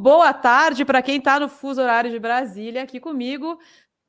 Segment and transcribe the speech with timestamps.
[0.00, 3.60] boa tarde para quem está no fuso horário de Brasília, aqui comigo.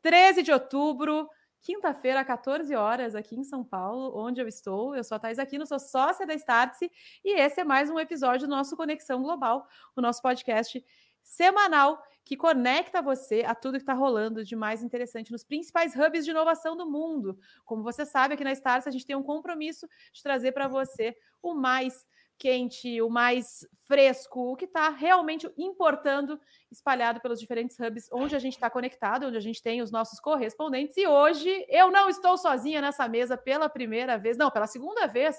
[0.02, 1.30] 13 de outubro,
[1.60, 4.96] quinta-feira, 14 horas, aqui em São Paulo, onde eu estou.
[4.96, 6.90] Eu sou a Thais Aquino, sou sócia da Startse
[7.26, 10.82] e esse é mais um episódio do nosso Conexão Global, o nosso podcast
[11.22, 16.24] semanal que conecta você a tudo que está rolando de mais interessante nos principais hubs
[16.24, 17.38] de inovação do mundo.
[17.66, 21.14] Como você sabe, aqui na Startse a gente tem um compromisso de trazer para você
[21.42, 22.06] o mais
[22.42, 26.40] quente, o mais fresco, o que está realmente importando,
[26.72, 30.20] espalhado pelos diferentes hubs onde a gente está conectado, onde a gente tem os nossos
[30.20, 30.98] correspondentes.
[30.98, 35.38] E hoje eu não estou sozinha nessa mesa pela primeira vez, não, pela segunda vez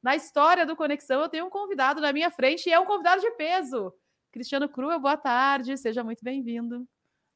[0.00, 1.20] na história do Conexão.
[1.20, 3.92] Eu tenho um convidado na minha frente e é um convidado de peso.
[4.30, 6.86] Cristiano Cruel, boa tarde, seja muito bem-vindo.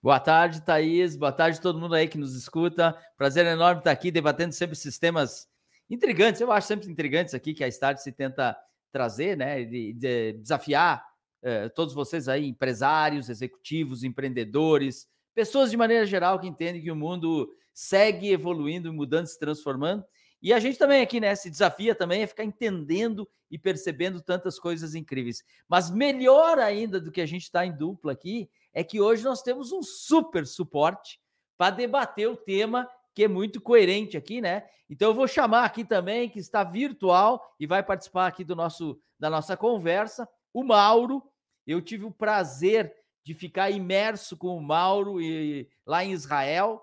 [0.00, 1.16] Boa tarde, Thaís.
[1.16, 2.96] Boa tarde todo mundo aí que nos escuta.
[3.16, 5.48] Prazer enorme estar aqui debatendo sempre sistemas
[5.90, 6.40] intrigantes.
[6.40, 8.56] Eu acho sempre intrigantes aqui que a Start se tenta
[8.90, 11.04] trazer, né, de, de desafiar
[11.42, 16.96] eh, todos vocês aí, empresários, executivos, empreendedores, pessoas de maneira geral que entendem que o
[16.96, 20.04] mundo segue evoluindo, mudando, se transformando.
[20.42, 24.58] E a gente também aqui, né, se desafia também a ficar entendendo e percebendo tantas
[24.58, 25.42] coisas incríveis.
[25.68, 29.42] Mas melhor ainda do que a gente está em dupla aqui, é que hoje nós
[29.42, 31.20] temos um super suporte
[31.58, 34.64] para debater o tema que é muito coerente aqui, né?
[34.88, 39.00] Então eu vou chamar aqui também, que está virtual e vai participar aqui do nosso
[39.18, 41.22] da nossa conversa, o Mauro.
[41.66, 46.82] Eu tive o prazer de ficar imerso com o Mauro e, lá em Israel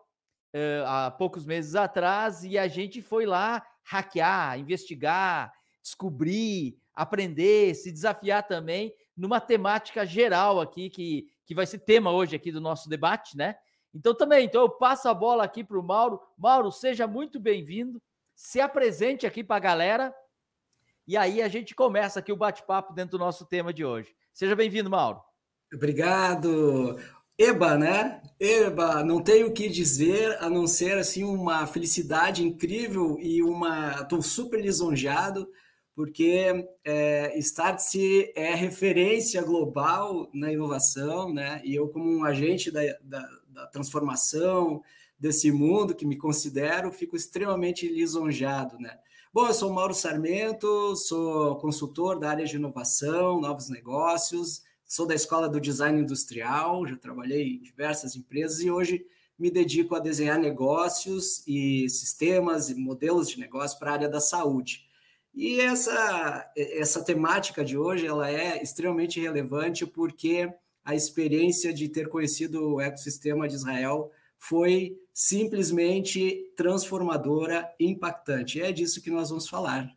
[0.53, 7.91] uh, há poucos meses atrás e a gente foi lá hackear, investigar, descobrir, aprender, se
[7.91, 12.87] desafiar também numa temática geral aqui que, que vai ser tema hoje aqui do nosso
[12.87, 13.55] debate, né?
[13.93, 16.21] Então também, então eu passo a bola aqui para o Mauro.
[16.37, 18.01] Mauro, seja muito bem-vindo.
[18.35, 20.15] Se apresente aqui para a galera.
[21.07, 24.13] E aí a gente começa aqui o bate-papo dentro do nosso tema de hoje.
[24.33, 25.21] Seja bem-vindo, Mauro.
[25.73, 26.99] Obrigado.
[27.37, 28.21] Eba, né?
[28.39, 34.01] Eba, não tenho o que dizer a não ser assim uma felicidade incrível e uma.
[34.01, 35.47] Estou super lisonjeado
[35.97, 41.59] porque é, Startse é referência global na inovação, né?
[41.63, 44.83] E eu como um agente da, da da transformação
[45.19, 48.99] desse mundo que me considero, fico extremamente lisonjado, né?
[49.33, 55.15] Bom, eu sou Mauro Sarmento, sou consultor da área de inovação, novos negócios, sou da
[55.15, 59.03] Escola do Design Industrial, já trabalhei em diversas empresas e hoje
[59.37, 64.21] me dedico a desenhar negócios e sistemas e modelos de negócio para a área da
[64.21, 64.87] saúde.
[65.33, 70.51] E essa, essa temática de hoje ela é extremamente relevante porque
[70.87, 78.61] a experiência de ter conhecido o ecossistema de Israel foi simplesmente transformadora, impactante.
[78.61, 79.93] É disso que nós vamos falar.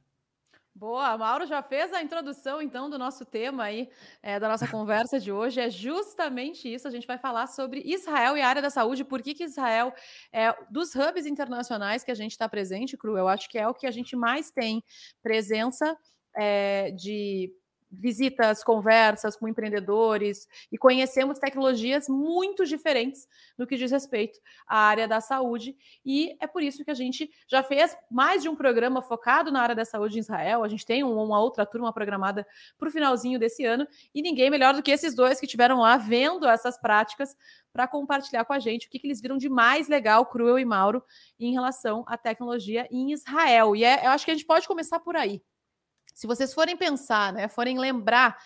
[0.75, 3.89] Boa, Mauro já fez a introdução então do nosso tema aí,
[4.21, 5.61] é, da nossa conversa de hoje.
[5.61, 6.89] É justamente isso.
[6.89, 9.95] A gente vai falar sobre Israel e a área da saúde, por que, que Israel
[10.33, 13.17] é dos hubs internacionais que a gente está presente, Cru.
[13.17, 14.83] Eu acho que é o que a gente mais tem
[15.23, 15.97] presença
[16.37, 17.53] é, de
[17.91, 23.27] visitas, conversas com empreendedores e conhecemos tecnologias muito diferentes
[23.59, 25.77] no que diz respeito à área da saúde.
[26.05, 29.61] E é por isso que a gente já fez mais de um programa focado na
[29.61, 30.62] área da saúde em Israel.
[30.62, 32.47] A gente tem uma outra turma programada
[32.79, 35.97] para o finalzinho desse ano e ninguém melhor do que esses dois que estiveram lá
[35.97, 37.37] vendo essas práticas
[37.73, 40.65] para compartilhar com a gente o que, que, eles viram de mais legal, Cruel e
[40.65, 41.03] Mauro,
[41.39, 43.77] em relação à tecnologia em Israel.
[43.77, 45.41] E é, eu acho que a gente pode começar por aí.
[46.15, 48.37] Se vocês forem pensar, né, forem lembrar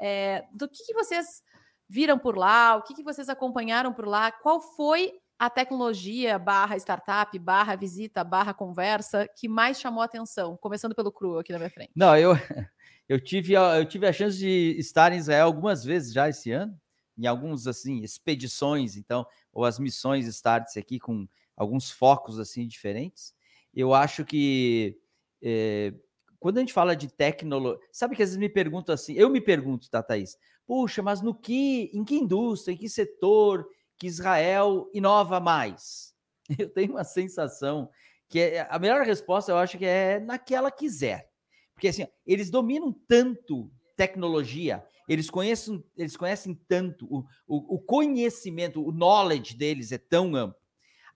[0.00, 1.42] é, do que, que, vocês
[1.88, 6.76] viram por lá, o que, que vocês acompanharam por lá, qual foi a tecnologia barra
[6.76, 10.56] startup, barra visita, barra conversa que mais chamou a atenção?
[10.56, 11.92] Começando pelo Cru aqui na minha frente.
[11.94, 12.32] Não, eu,
[13.08, 16.78] eu, tive, eu tive a chance de estar em Israel algumas vezes já esse ano,
[17.18, 23.34] em alguns assim, expedições, então, ou as missões starts aqui com alguns focos assim diferentes.
[23.74, 24.98] Eu acho que
[25.42, 25.94] é,
[26.42, 29.40] quando a gente fala de tecnologia, sabe que às vezes me perguntam assim, eu me
[29.40, 30.36] pergunto, tá, Thaís?
[30.66, 33.64] Puxa, mas no que, em que indústria, em que setor
[33.96, 36.12] que Israel inova mais?
[36.58, 37.88] Eu tenho uma sensação
[38.28, 41.30] que é, a melhor resposta eu acho que é naquela quiser.
[41.74, 48.84] Porque assim, eles dominam tanto tecnologia, eles conhecem, eles conhecem tanto, o, o, o conhecimento,
[48.84, 50.60] o knowledge deles é tão amplo,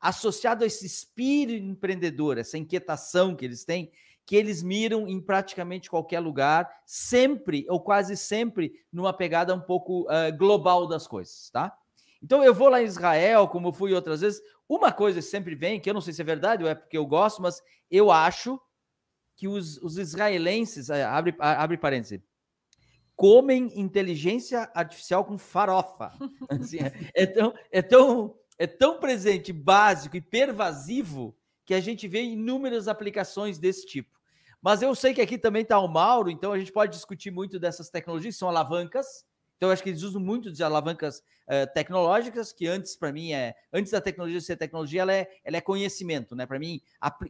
[0.00, 3.90] associado a esse espírito empreendedor, essa inquietação que eles têm,
[4.26, 10.02] que eles miram em praticamente qualquer lugar, sempre ou quase sempre numa pegada um pouco
[10.02, 11.72] uh, global das coisas, tá?
[12.20, 14.42] Então eu vou lá em Israel, como eu fui outras vezes.
[14.68, 16.98] Uma coisa que sempre vem, que eu não sei se é verdade ou é porque
[16.98, 18.60] eu gosto, mas eu acho
[19.36, 22.20] que os, os israelenses, eh, abre, abre parênteses,
[23.14, 26.10] comem inteligência artificial com farofa.
[26.50, 32.08] Assim, é, é, tão, é, tão, é tão presente, básico e pervasivo que a gente
[32.08, 34.15] vê inúmeras aplicações desse tipo.
[34.62, 37.58] Mas eu sei que aqui também está o Mauro, então a gente pode discutir muito
[37.58, 39.24] dessas tecnologias, são alavancas.
[39.56, 43.32] Então, eu acho que eles usam muito de alavancas uh, tecnológicas, que antes, para mim,
[43.32, 43.54] é.
[43.72, 46.44] Antes da tecnologia ser tecnologia, ela é, ela é conhecimento, né?
[46.44, 46.80] Para mim,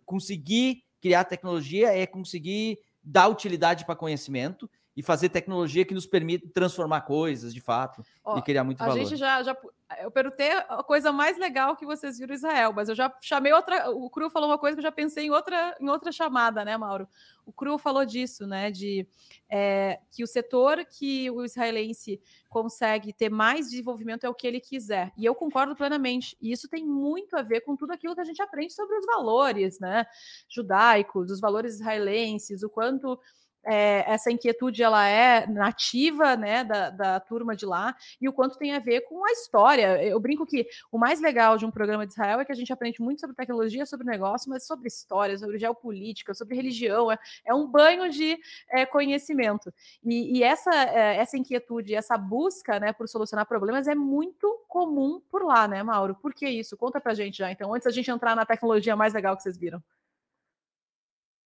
[0.04, 6.48] conseguir criar tecnologia é conseguir dar utilidade para conhecimento e fazer tecnologia que nos permita
[6.54, 8.98] transformar coisas de fato Ó, e criar muito a valor.
[8.98, 9.54] A gente já, já
[10.00, 13.90] eu perguntei a coisa mais legal que vocês viram Israel, mas eu já chamei outra.
[13.90, 16.76] O Cru falou uma coisa que eu já pensei em outra, em outra chamada, né,
[16.76, 17.06] Mauro?
[17.44, 18.70] O Cru falou disso, né?
[18.70, 19.06] De
[19.48, 24.60] é, que o setor que o israelense consegue ter mais desenvolvimento é o que ele
[24.60, 25.12] quiser.
[25.16, 26.36] E eu concordo plenamente.
[26.40, 29.06] E isso tem muito a ver com tudo aquilo que a gente aprende sobre os
[29.06, 30.06] valores, né?
[30.48, 33.20] Judaicos, os valores israelenses, o quanto
[33.66, 38.56] é, essa inquietude ela é nativa né, da, da turma de lá e o quanto
[38.56, 40.02] tem a ver com a história.
[40.02, 42.72] Eu brinco que o mais legal de um programa de Israel é que a gente
[42.72, 47.10] aprende muito sobre tecnologia, sobre negócio, mas sobre história, sobre geopolítica, sobre religião.
[47.10, 48.38] É, é um banho de
[48.70, 49.72] é, conhecimento.
[50.04, 55.20] E, e essa, é, essa inquietude, essa busca né, por solucionar problemas é muito comum
[55.28, 56.14] por lá, né, Mauro?
[56.14, 56.76] Por que isso?
[56.76, 59.58] Conta pra gente já, então, antes da gente entrar na tecnologia mais legal que vocês
[59.58, 59.82] viram.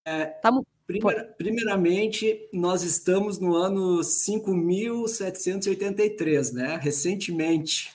[0.05, 0.50] É, tá...
[0.90, 6.76] Primeira, primeiramente, nós estamos no ano 5.783, né?
[6.82, 7.92] Recentemente.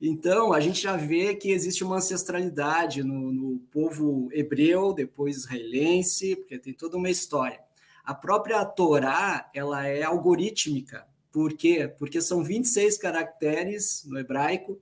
[0.00, 6.36] Então, a gente já vê que existe uma ancestralidade no, no povo hebreu, depois israelense,
[6.36, 7.58] porque tem toda uma história.
[8.04, 11.08] A própria Torá, ela é algorítmica.
[11.32, 11.92] Por quê?
[11.98, 14.80] Porque são 26 caracteres no hebraico,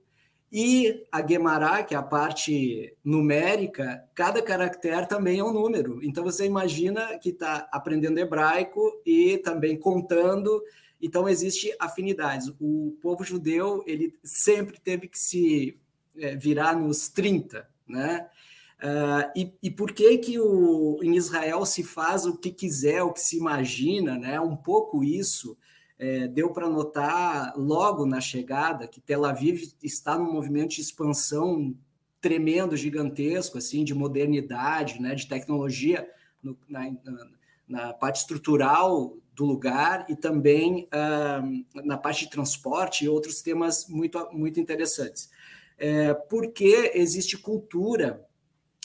[0.51, 5.99] e a Guemará, que é a parte numérica, cada caractere também é um número.
[6.01, 10.63] Então você imagina que está aprendendo hebraico e também contando.
[11.01, 12.51] Então existe afinidades.
[12.59, 15.77] O povo judeu ele sempre teve que se
[16.17, 18.27] é, virar nos 30, né?
[18.77, 23.11] Uh, e, e, por que que o, em Israel se faz o que quiser, o
[23.11, 24.39] que se imagina, né?
[24.39, 25.57] Um pouco isso
[25.99, 31.75] é, deu para notar logo na chegada que Tel Aviv está num movimento de expansão
[32.21, 36.07] tremendo, gigantesco, assim, de modernidade, né, de tecnologia
[36.41, 36.91] no, na,
[37.67, 43.87] na, parte estrutural do lugar e também uh, na parte de transporte e outros temas
[43.87, 45.29] muito, muito interessantes.
[45.77, 48.25] É, porque existe cultura,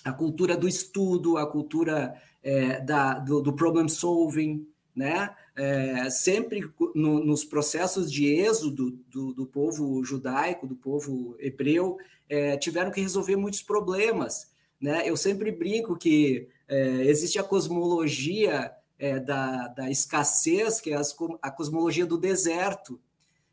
[0.04, 5.34] a cultura do estudo, a cultura é, da, do, do problem solving, né?
[5.54, 6.62] É, sempre
[6.94, 13.02] no, nos processos de êxodo do, do, povo judaico, do povo hebreu, é, tiveram que
[13.02, 14.50] resolver muitos problemas.
[14.80, 15.08] Né?
[15.08, 21.00] Eu sempre brinco que é, existe a cosmologia é, da, da escassez, que é
[21.42, 22.98] a cosmologia do deserto,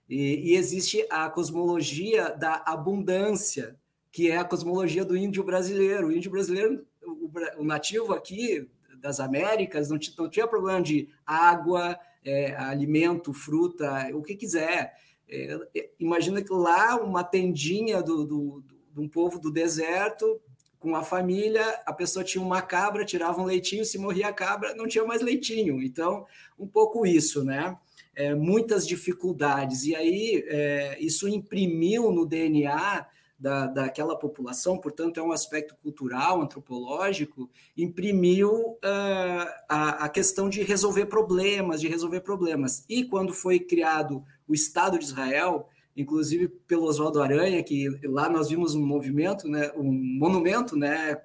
[0.10, 3.76] e, e existe a cosmologia da abundância,
[4.12, 6.08] que é a cosmologia do índio brasileiro.
[6.08, 8.68] O índio brasileiro, o, o nativo aqui,
[9.00, 14.94] das Américas, não, não tinha problema de água, é, alimento, fruta, o que quiser.
[15.28, 18.64] É, é, imagina que lá uma tendinha do, do,
[18.98, 20.42] um povo do deserto,
[20.80, 24.74] com a família, a pessoa tinha uma cabra, tirava um leitinho, se morria a cabra,
[24.76, 25.84] não tinha mais leitinho.
[25.84, 26.26] Então,
[26.58, 27.78] um pouco isso, né?
[28.16, 29.84] É, muitas dificuldades.
[29.84, 33.06] E aí, é, isso imprimiu no DNA
[33.40, 40.62] da, daquela população, portanto, é um aspecto cultural, antropológico, imprimiu uh, a, a questão de
[40.62, 42.84] resolver problemas, de resolver problemas.
[42.90, 48.50] E quando foi criado o Estado de Israel, inclusive pelo Oswaldo Aranha, que lá nós
[48.50, 51.22] vimos um movimento, né, um monumento né,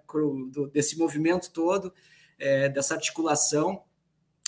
[0.73, 1.93] desse movimento todo,
[2.39, 3.83] é, dessa articulação.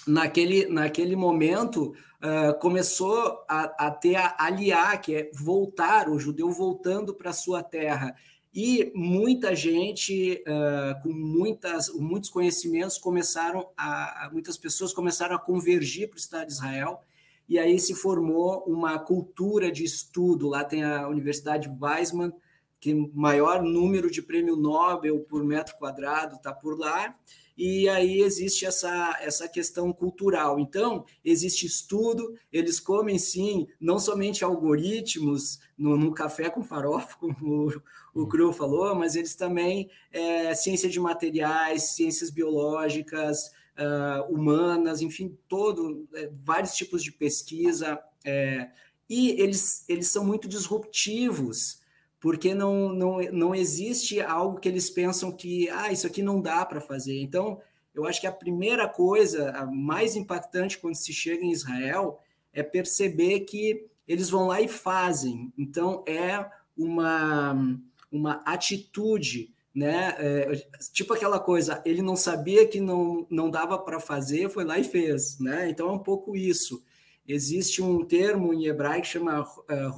[0.07, 1.93] Naquele, naquele momento,
[2.61, 8.15] começou a, a ter a aliar, que é voltar, o judeu voltando para sua terra.
[8.55, 16.09] E muita gente uh, com muitas, muitos conhecimentos começaram a, muitas pessoas começaram a convergir
[16.09, 17.03] para o Estado de Israel
[17.47, 20.49] e aí se formou uma cultura de estudo.
[20.49, 22.33] Lá tem a Universidade Weizmann,
[22.81, 27.15] que maior número de prêmio Nobel por metro quadrado está por lá
[27.57, 30.61] e aí existe essa, essa questão cultural.
[30.61, 37.69] Então, existe estudo, eles comem sim, não somente algoritmos no, no café com farofa, como
[38.15, 45.01] o, o Cru falou, mas eles também é, ciência de materiais, ciências biológicas, uh, humanas,
[45.01, 47.99] enfim, todo, é, vários tipos de pesquisa.
[48.25, 48.69] É,
[49.09, 51.81] e eles, eles são muito disruptivos
[52.21, 56.65] porque não, não, não existe algo que eles pensam que, ah, isso aqui não dá
[56.65, 57.21] para fazer.
[57.21, 57.61] Então,
[57.95, 62.21] eu acho que a primeira coisa, a mais impactante quando se chega em Israel,
[62.53, 65.53] é perceber que eles vão lá e fazem.
[65.59, 67.79] Então, é uma,
[68.11, 70.15] uma atitude, né?
[70.19, 74.79] É, tipo aquela coisa, ele não sabia que não, não dava para fazer, foi lá
[74.79, 75.69] e fez, né?
[75.69, 76.83] Então, é um pouco isso.
[77.29, 79.91] Existe um termo em hebraico que chama uh,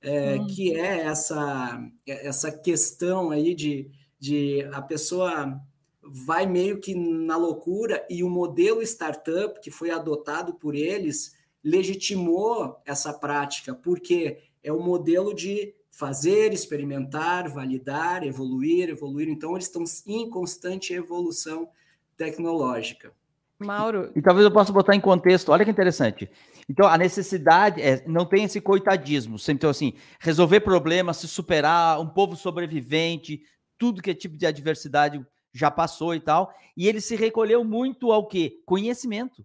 [0.00, 0.46] é, hum.
[0.46, 5.60] que é essa, essa questão aí de, de a pessoa
[6.02, 12.80] vai meio que na loucura e o modelo startup que foi adotado por eles legitimou
[12.86, 19.28] essa prática, porque é o modelo de fazer, experimentar, validar, evoluir, evoluir.
[19.28, 21.68] Então, eles estão em constante evolução
[22.16, 23.12] tecnológica.
[23.58, 24.12] Mauro.
[24.14, 25.50] E, talvez eu possa botar em contexto.
[25.50, 26.30] Olha que interessante.
[26.68, 29.36] Então, a necessidade é não tem esse coitadismo.
[29.48, 33.40] Então, assim, resolver problemas, se superar, um povo sobrevivente,
[33.76, 36.52] tudo que é tipo de adversidade já passou e tal.
[36.76, 38.60] E ele se recolheu muito ao quê?
[38.64, 39.44] Conhecimento.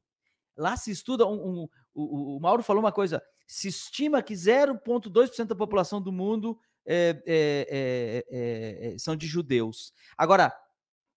[0.55, 5.45] Lá se estuda um, um o, o, Mauro falou uma coisa: se estima que 0,2%
[5.45, 9.93] da população do mundo é, é, são de judeus.
[10.17, 10.53] Agora,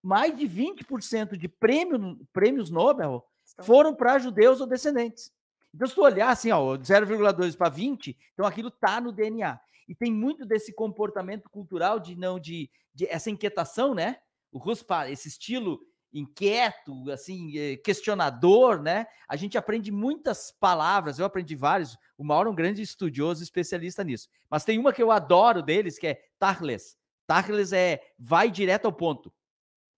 [0.07, 3.27] mais de 20% de prêmio, prêmios Nobel
[3.63, 5.33] foram para judeus ou descendentes.
[5.75, 9.59] Então, se tu olhar assim, 0,2 para 20, então aquilo está no DNA.
[9.89, 14.19] E tem muito desse comportamento cultural de não de, de essa inquietação, né?
[14.53, 15.81] O Ruspa, esse estilo
[16.13, 19.09] inquieto, assim, eh, questionador, né?
[19.29, 21.99] A gente aprende muitas palavras, eu aprendi vários.
[22.17, 24.29] O Mauro é um grande estudioso, especialista nisso.
[24.49, 26.97] Mas tem uma que eu adoro deles, que é Tarles.
[27.27, 29.33] Tarles é vai direto ao ponto.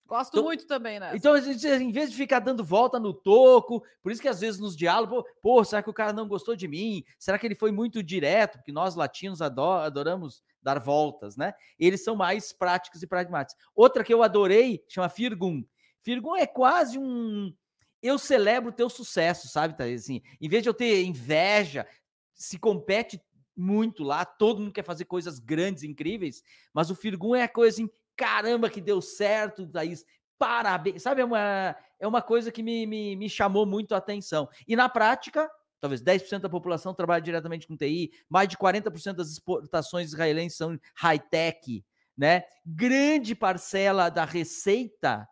[0.09, 1.13] Gosto então, muito também, né?
[1.15, 4.75] Então, em vez de ficar dando volta no toco, por isso que às vezes nos
[4.75, 7.05] diálogos, pô, será que o cara não gostou de mim?
[7.19, 8.57] Será que ele foi muito direto?
[8.57, 11.53] Porque nós latinos adoramos dar voltas, né?
[11.79, 13.63] Eles são mais práticos e pragmáticos.
[13.75, 15.63] Outra que eu adorei chama Firgun.
[16.03, 17.55] Firgun é quase um.
[18.03, 20.05] Eu celebro o teu sucesso, sabe, Thaís?
[20.05, 21.87] Assim, em vez de eu ter inveja,
[22.35, 23.21] se compete
[23.55, 27.75] muito lá, todo mundo quer fazer coisas grandes, incríveis, mas o Firgun é a coisa
[27.75, 30.05] assim, caramba, que deu certo, Thaís,
[30.37, 31.03] parabéns.
[31.03, 34.49] Sabe, é uma, é uma coisa que me, me, me chamou muito a atenção.
[34.67, 35.49] E na prática,
[35.81, 40.79] talvez 10% da população trabalha diretamente com TI, mais de 40% das exportações israelenses são
[40.97, 41.85] high-tech,
[42.17, 42.43] né?
[42.67, 45.27] Grande parcela da receita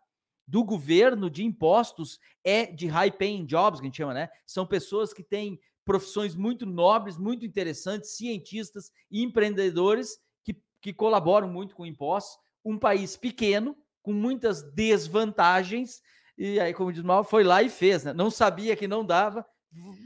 [0.47, 4.29] do governo de impostos é de high paying jobs, que a gente chama, né?
[4.45, 11.49] São pessoas que têm profissões muito nobres, muito interessantes, cientistas e empreendedores que, que colaboram
[11.49, 12.37] muito com impostos.
[12.69, 16.01] Um país pequeno, com muitas desvantagens,
[16.37, 18.13] e aí, como diz mal, foi lá e fez, né?
[18.13, 19.45] Não sabia que não dava,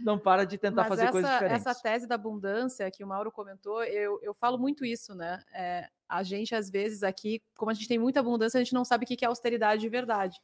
[0.03, 1.65] não para de tentar Mas fazer essa, coisas diferentes.
[1.65, 5.43] Essa tese da abundância que o Mauro comentou, eu, eu falo muito isso, né?
[5.53, 8.85] É, a gente, às vezes, aqui, como a gente tem muita abundância, a gente não
[8.85, 10.39] sabe o que é austeridade de verdade.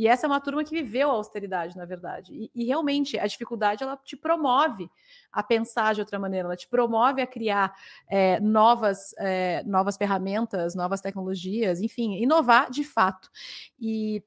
[0.00, 2.32] E essa é uma turma que viveu a austeridade, na verdade.
[2.32, 4.90] E, e, realmente, a dificuldade, ela te promove
[5.30, 7.76] a pensar de outra maneira, ela te promove a criar
[8.08, 13.28] é, novas, é, novas ferramentas, novas tecnologias, enfim, inovar de fato.
[13.78, 14.22] E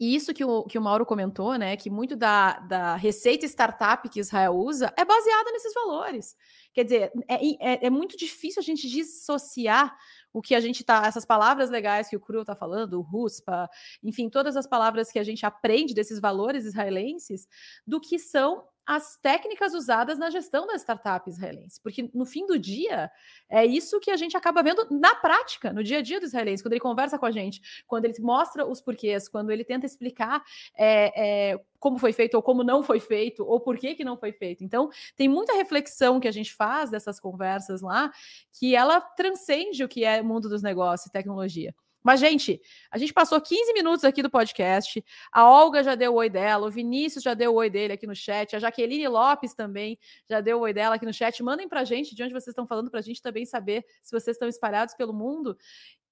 [0.00, 1.76] e isso que o, que o Mauro comentou, né?
[1.76, 6.36] Que muito da, da receita startup que Israel usa é baseada nesses valores.
[6.72, 9.96] Quer dizer, é, é, é muito difícil a gente dissociar
[10.34, 13.70] o que a gente tá, essas palavras legais que o Cru está falando, o RUSPA,
[14.02, 17.46] enfim, todas as palavras que a gente aprende desses valores israelenses,
[17.86, 21.80] do que são as técnicas usadas na gestão da startup israelense.
[21.82, 23.10] Porque no fim do dia,
[23.48, 26.62] é isso que a gente acaba vendo na prática, no dia a dia do israelense,
[26.62, 30.42] quando ele conversa com a gente, quando ele mostra os porquês, quando ele tenta explicar
[30.76, 34.16] é, é, como foi feito ou como não foi feito, ou por que, que não
[34.16, 34.64] foi feito.
[34.64, 38.10] Então, tem muita reflexão que a gente faz dessas conversas lá,
[38.58, 41.74] que ela transcende o que é mundo dos negócios e tecnologia.
[42.04, 45.02] Mas, gente, a gente passou 15 minutos aqui do podcast.
[45.32, 48.06] A Olga já deu o oi dela, o Vinícius já deu o oi dele aqui
[48.06, 51.42] no chat, a Jaqueline Lopes também já deu o oi dela aqui no chat.
[51.42, 54.46] Mandem pra gente de onde vocês estão falando, pra gente também saber se vocês estão
[54.46, 55.56] espalhados pelo mundo.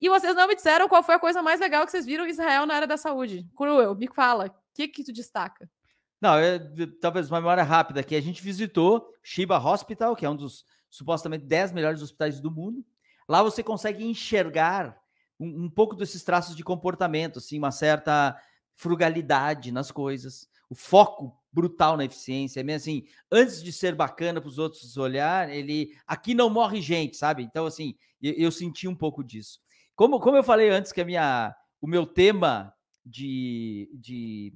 [0.00, 2.30] E vocês não me disseram qual foi a coisa mais legal que vocês viram em
[2.30, 3.46] Israel na área da saúde.
[3.54, 5.70] Cruel, me fala, o que, que tu destaca?
[6.18, 6.58] Não, é,
[7.00, 8.16] talvez uma memória rápida aqui.
[8.16, 12.82] A gente visitou Shiba Hospital, que é um dos supostamente 10 melhores hospitais do mundo.
[13.28, 15.01] Lá você consegue enxergar
[15.42, 18.36] um, um pouco desses traços de comportamento, assim, uma certa
[18.76, 24.40] frugalidade nas coisas, o foco brutal na eficiência, é mesmo assim, antes de ser bacana
[24.40, 27.42] para os outros olhar, ele aqui não morre gente, sabe?
[27.42, 29.60] Então assim, eu, eu, senti um pouco disso.
[29.94, 32.72] Como, como eu falei antes que a minha o meu tema
[33.04, 34.54] de, de,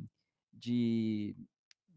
[0.52, 1.36] de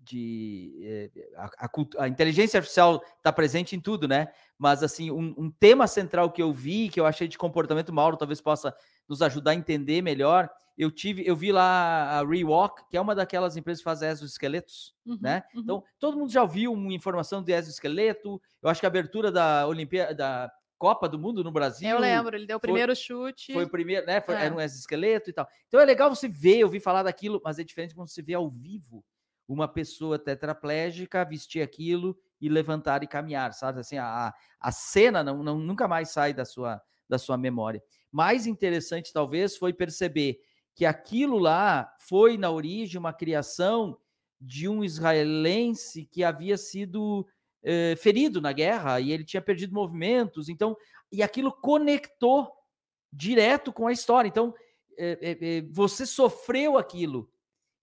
[0.10, 4.28] de eh, a, a, a, inteligência artificial está presente em tudo, né?
[4.58, 8.18] Mas assim, um, um, tema central que eu vi, que eu achei de comportamento, Mauro
[8.18, 8.76] talvez possa
[9.08, 10.50] nos ajudar a entender melhor.
[10.78, 14.96] eu tive, eu vi lá a Rewalk, que é uma daquelas empresas que faz exoesqueletos,
[15.06, 15.44] uhum, né?
[15.54, 15.62] Uhum.
[15.62, 18.42] Então, todo mundo já ouviu uma informação de exoesqueleto.
[18.62, 21.88] Eu acho que a abertura da Olimpíada da Copa do Mundo no Brasil.
[21.88, 23.54] Eu lembro, ele deu o primeiro foi, chute.
[23.54, 24.22] Foi o primeiro, né?
[24.22, 24.46] Foi, é.
[24.46, 25.48] Era um exoesqueleto e tal.
[25.68, 28.50] Então é legal você ver, ouvir falar daquilo, mas é diferente quando você vê ao
[28.50, 29.04] vivo
[29.50, 33.80] uma pessoa tetraplégica vestir aquilo e levantar e caminhar, sabe?
[33.80, 36.80] Assim, a, a cena não, não, nunca mais sai da sua,
[37.10, 37.82] da sua memória.
[38.12, 40.40] Mais interessante, talvez, foi perceber
[40.76, 43.98] que aquilo lá foi, na origem, uma criação
[44.40, 47.28] de um israelense que havia sido
[47.64, 50.48] eh, ferido na guerra e ele tinha perdido movimentos.
[50.48, 50.78] Então,
[51.12, 52.52] e aquilo conectou
[53.12, 54.30] direto com a história.
[54.30, 54.54] Então,
[54.96, 57.30] eh, você sofreu aquilo.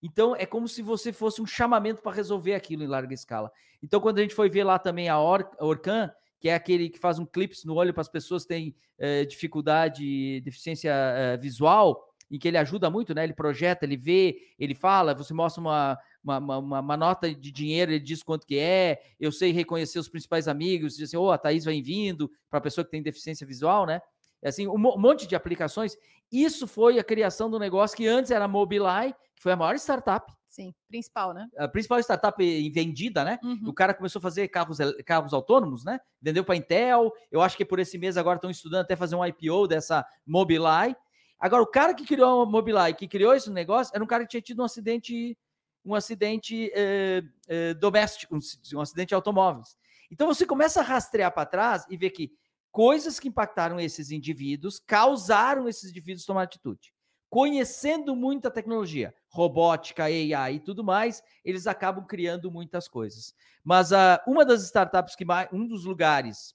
[0.03, 3.51] Então, é como se você fosse um chamamento para resolver aquilo em larga escala.
[3.83, 6.99] Então, quando a gente foi ver lá também a Or Orcan, que é aquele que
[6.99, 10.93] faz um clips no olho para as pessoas que têm eh, dificuldade, deficiência
[11.41, 13.25] visual, em que ele ajuda muito, né?
[13.25, 17.93] Ele projeta, ele vê, ele fala, você mostra uma, uma, uma, uma nota de dinheiro,
[17.93, 21.39] ele diz quanto que é, eu sei reconhecer os principais amigos, diz assim, oh, a
[21.39, 24.01] Thaís vem vindo, para a pessoa que tem deficiência visual, né?
[24.45, 25.97] Assim, um monte de aplicações.
[26.31, 30.33] Isso foi a criação do negócio que antes era Mobileye, que foi a maior startup.
[30.49, 31.49] Sim, principal, né?
[31.59, 33.39] A principal startup vendida, né?
[33.43, 33.69] Uhum.
[33.69, 36.01] O cara começou a fazer carros, carros autônomos, né?
[36.21, 37.13] Vendeu para Intel.
[37.31, 40.97] Eu acho que por esse mês agora estão estudando até fazer um IPO dessa Mobileye.
[41.39, 44.31] Agora, o cara que criou a Mobileye, que criou esse negócio, era um cara que
[44.31, 45.37] tinha tido um acidente,
[45.85, 48.39] um acidente eh, eh, doméstico, um,
[48.79, 49.77] um acidente de automóveis.
[50.11, 52.33] Então você começa a rastrear para trás e ver que
[52.71, 56.96] coisas que impactaram esses indivíduos causaram esses indivíduos tomar atitude.
[57.37, 63.35] Conhecendo muita tecnologia, robótica, AI e tudo mais, eles acabam criando muitas coisas.
[63.63, 66.55] Mas uh, uma das startups que mais, um dos lugares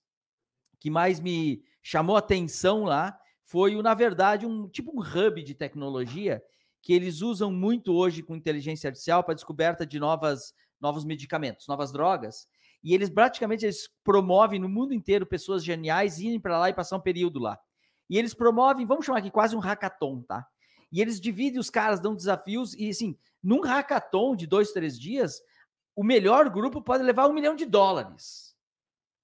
[0.80, 6.42] que mais me chamou atenção lá foi, na verdade, um tipo um hub de tecnologia
[6.82, 11.92] que eles usam muito hoje com inteligência artificial para descoberta de novas, novos medicamentos, novas
[11.92, 12.48] drogas.
[12.84, 16.98] E eles praticamente eles promovem no mundo inteiro pessoas geniais irem para lá e passar
[16.98, 17.60] um período lá.
[18.10, 20.44] E eles promovem, vamos chamar aqui quase um hackathon, tá?
[20.92, 25.42] E eles dividem os caras, dão desafios e assim, num hackathon de dois, três dias,
[25.96, 28.56] o melhor grupo pode levar um milhão de dólares,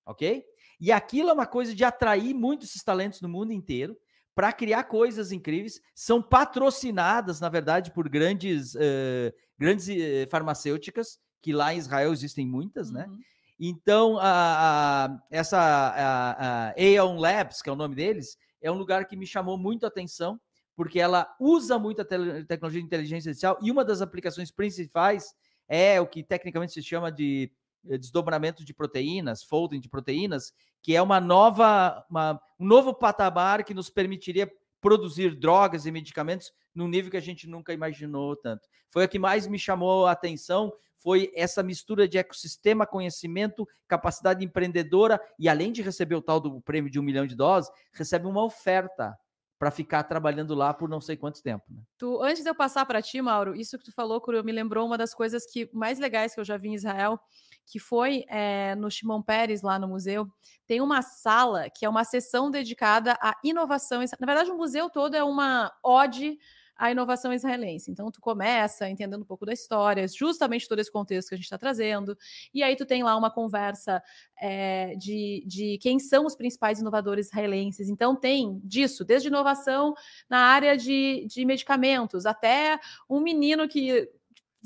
[0.06, 0.44] ok?
[0.80, 3.98] E aquilo é uma coisa de atrair muitos esses talentos no mundo inteiro
[4.36, 5.82] para criar coisas incríveis.
[5.96, 12.46] São patrocinadas, na verdade, por grandes, uh, grandes uh, farmacêuticas, que lá em Israel existem
[12.46, 13.06] muitas, né?
[13.08, 13.18] uhum.
[13.18, 13.24] né?
[13.60, 18.76] Então, a, a, essa a, a Aeon Labs, que é o nome deles, é um
[18.78, 20.40] lugar que me chamou muito a atenção,
[20.78, 25.34] porque ela usa muito a te tecnologia de inteligência artificial e uma das aplicações principais
[25.68, 27.52] é o que tecnicamente se chama de
[27.90, 33.64] eh, desdobramento de proteínas, folding de proteínas, que é uma nova, uma, um novo patamar
[33.64, 38.68] que nos permitiria produzir drogas e medicamentos num nível que a gente nunca imaginou tanto.
[38.92, 44.46] Foi a que mais me chamou a atenção, foi essa mistura de ecossistema, conhecimento, capacidade
[44.46, 48.28] empreendedora e além de receber o tal do prêmio de um milhão de dólares, recebe
[48.28, 49.18] uma oferta
[49.60, 51.66] para ficar trabalhando lá por não sei quanto tempo.
[51.70, 51.82] Né?
[51.98, 54.86] Tu, antes de eu passar para ti, Mauro, isso que tu falou, Curo, me lembrou
[54.86, 57.20] uma das coisas que mais legais que eu já vi em Israel,
[57.66, 60.28] que foi é, no Shimon Peres, lá no museu,
[60.66, 64.02] tem uma sala que é uma sessão dedicada à inovação.
[64.20, 66.38] Na verdade, o museu todo é uma ode
[66.78, 67.92] à inovação israelense.
[67.92, 71.46] Então, tu começa entendendo um pouco da história, justamente todo esse contexto que a gente
[71.46, 72.18] está trazendo,
[72.54, 74.02] e aí tu tem lá uma conversa
[74.40, 77.90] é, de, de quem são os principais inovadores israelenses.
[77.90, 79.94] Então, tem disso, desde inovação
[80.30, 84.10] na área de, de medicamentos, até um menino que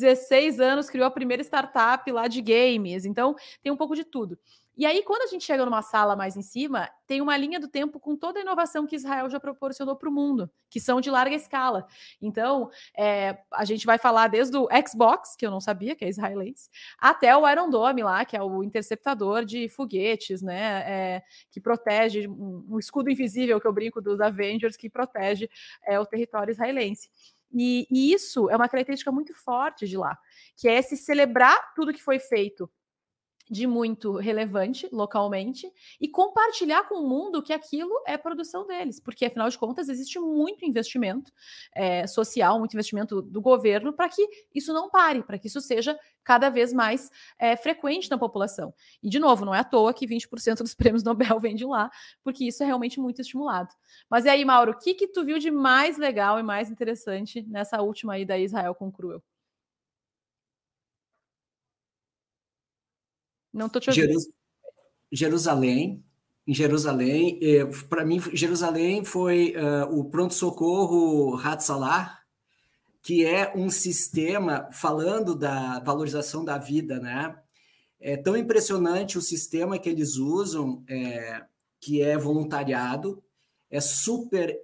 [0.02, 3.06] 16 anos, criou a primeira startup lá de games.
[3.06, 4.38] Então, tem um pouco de tudo.
[4.82, 7.68] E aí, quando a gente chega numa sala mais em cima, tem uma linha do
[7.68, 11.12] tempo com toda a inovação que Israel já proporcionou para o mundo, que são de
[11.12, 11.86] larga escala.
[12.20, 12.68] Então,
[12.98, 16.68] é, a gente vai falar desde o Xbox, que eu não sabia, que é israelense,
[16.98, 20.84] até o Iron Dome lá, que é o interceptador de foguetes, né?
[20.88, 25.48] É, que protege um, um, escudo invisível que eu brinco dos Avengers, que protege
[25.86, 27.08] é, o território israelense.
[27.54, 30.18] E, e, isso é uma característica muito forte de lá,
[30.58, 32.68] que é se celebrar tudo que foi feito
[33.52, 39.26] de muito relevante localmente e compartilhar com o mundo que aquilo é produção deles, porque
[39.26, 41.34] afinal de contas existe muito investimento
[41.76, 46.00] é, social, muito investimento do governo para que isso não pare, para que isso seja
[46.24, 48.74] cada vez mais é, frequente na população.
[49.04, 51.92] E de novo, não é à toa que 20% dos prêmios Nobel vem de lá,
[52.24, 53.74] porque isso é realmente muito estimulado.
[54.10, 57.46] Mas e aí, Mauro, o que que tu viu de mais legal e mais interessante
[57.50, 59.22] nessa última aí da Israel com Cruel?
[63.54, 64.20] Não estou te ouvindo.
[65.12, 66.04] Jerusalém.
[66.48, 67.40] Em Jerusalém,
[67.88, 72.20] para mim, Jerusalém foi uh, o pronto-socorro Hatzalah,
[73.04, 77.36] que é um sistema, falando da valorização da vida, né?
[78.00, 81.46] É tão impressionante o sistema que eles usam, é,
[81.80, 83.24] que é voluntariado,
[83.70, 84.60] é super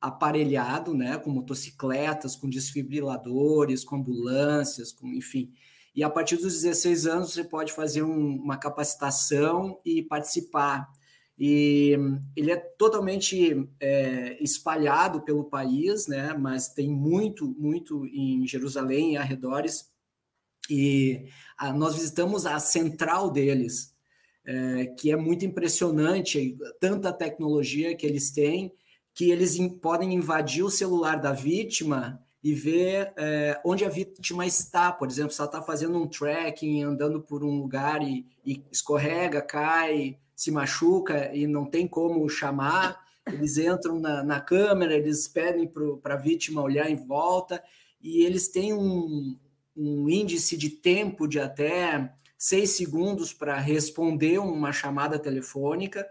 [0.00, 5.52] aparelhado, né, com motocicletas, com desfibriladores, com ambulâncias, com enfim.
[5.94, 10.88] E a partir dos 16 anos você pode fazer um, uma capacitação e participar.
[11.38, 11.96] E
[12.36, 19.16] ele é totalmente é, espalhado pelo país, né, mas tem muito, muito em Jerusalém e
[19.16, 19.90] arredores.
[20.70, 21.26] E
[21.58, 23.94] a, nós visitamos a central deles,
[24.44, 28.72] é, que é muito impressionante, tanta tecnologia que eles têm
[29.14, 34.90] que eles podem invadir o celular da vítima e ver é, onde a vítima está.
[34.90, 39.40] Por exemplo, se ela está fazendo um tracking, andando por um lugar e, e, escorrega,
[39.40, 45.70] cai, se machuca e não tem como chamar, eles entram na, na câmera, eles pedem
[46.02, 47.62] para a vítima olhar em volta
[48.00, 49.38] e eles têm um,
[49.76, 56.04] um índice de tempo de até seis segundos para responder uma chamada telefônica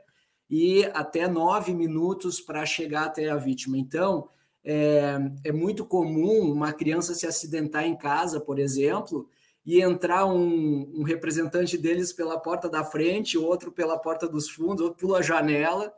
[0.50, 3.78] e até nove minutos para chegar até a vítima.
[3.78, 4.30] Então,
[4.64, 9.28] é, é, muito comum uma criança se acidentar em casa, por exemplo,
[9.66, 14.82] e entrar um, um, representante deles pela porta da frente, outro pela porta dos fundos,
[14.82, 15.94] outro pela janela,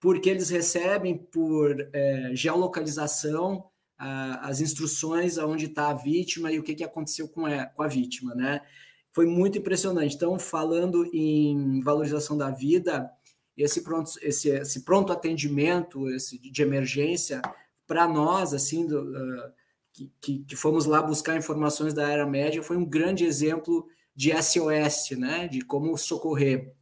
[0.00, 3.64] porque eles recebem por é, geolocalização
[3.98, 7.82] a, as instruções aonde está a vítima e o que, que aconteceu com a, com
[7.82, 8.62] a vítima, né?
[9.12, 10.14] Foi muito impressionante.
[10.14, 13.10] Então, falando em valorização da vida,
[13.56, 17.40] esse pronto, esse, esse pronto atendimento esse de emergência
[17.86, 19.52] para nós assim do, uh,
[19.92, 24.30] que, que, que, fomos lá buscar informações da era média foi um grande exemplo de
[24.30, 26.72] SOS, né, de como socorrer,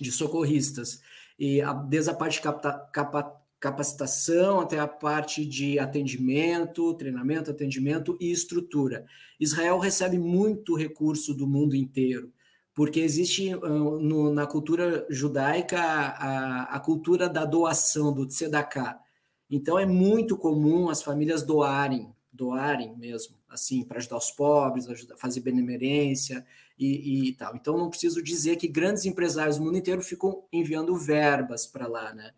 [0.00, 1.00] de socorristas
[1.38, 7.50] e a, desde a parte de capta, capa, capacitação até a parte de atendimento, treinamento,
[7.50, 9.06] atendimento e estrutura.
[9.40, 12.32] Israel recebe muito recurso do mundo inteiro
[12.74, 18.98] porque existe uh, no, na cultura judaica a, a, cultura da doação, do tzedakah.
[19.50, 25.16] Então é muito comum as famílias doarem, doarem mesmo, assim, para ajudar os pobres, ajudar,
[25.16, 26.44] fazer benemerência
[26.78, 27.54] e, e, tal.
[27.54, 32.12] Então não preciso dizer que grandes empresários do mundo inteiro ficam enviando verbas para lá,
[32.12, 32.32] né?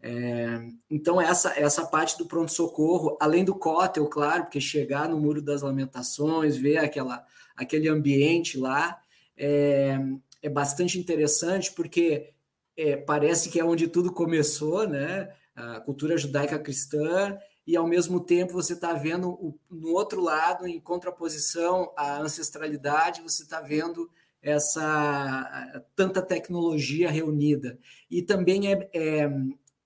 [0.00, 5.18] É, então essa essa parte do pronto socorro, além do cótel, claro, porque chegar no
[5.18, 7.24] muro das lamentações, ver aquela
[7.56, 9.00] aquele ambiente lá,
[9.36, 9.98] é,
[10.40, 12.32] é bastante interessante porque
[12.76, 15.28] é, parece que é onde tudo começou, né?
[15.58, 20.66] A cultura judaica cristã, e ao mesmo tempo você está vendo o, no outro lado,
[20.66, 24.08] em contraposição à ancestralidade, você está vendo
[24.40, 27.78] essa tanta tecnologia reunida.
[28.10, 29.30] E também é, é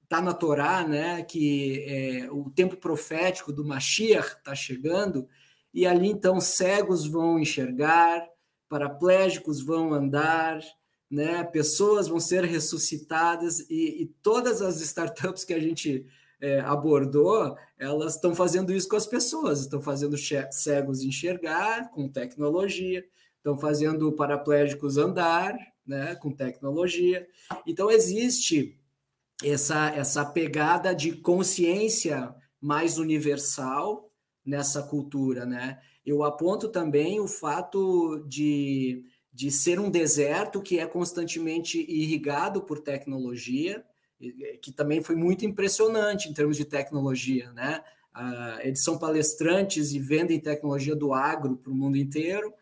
[0.09, 5.27] tá na Torá, né, que é, o tempo profético do Mashiach está chegando,
[5.73, 8.29] e ali então cegos vão enxergar,
[8.69, 10.61] paraplégicos vão andar,
[11.13, 11.45] né?
[11.45, 16.07] pessoas vão ser ressuscitadas e, e todas as startups que a gente
[16.41, 20.17] é, abordou, elas estão fazendo isso com as pessoas, estão fazendo
[20.51, 23.05] cegos enxergar com tecnologia,
[23.37, 25.55] estão fazendo paraplégicos andar,
[25.87, 27.29] né, com tecnologia.
[27.67, 28.81] Então existe
[29.45, 34.11] essa essa pegada de consciência mais universal
[34.45, 35.79] nessa cultura, né?
[36.07, 42.81] Eu aponto também o fato de, de ser um deserto que é constantemente irrigado por
[42.81, 43.85] tecnologia,
[44.61, 47.83] que também foi muito impressionante em termos de tecnologia, né?
[48.15, 52.53] Uh, eles são palestrantes e vendem tecnologia do agro para o mundo inteiro,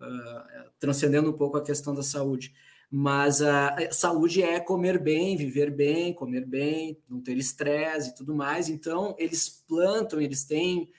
[0.00, 2.54] uh, transcendendo um pouco a questão da saúde.
[2.88, 8.34] Mas a saúde é comer bem, viver bem, comer bem, não ter estresse e tudo
[8.34, 8.68] mais.
[8.68, 10.90] Então, eles plantam, eles têm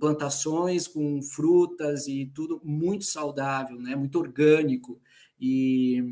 [0.00, 3.94] plantações com frutas e tudo muito saudável, né?
[3.94, 5.00] muito orgânico.
[5.40, 6.02] E,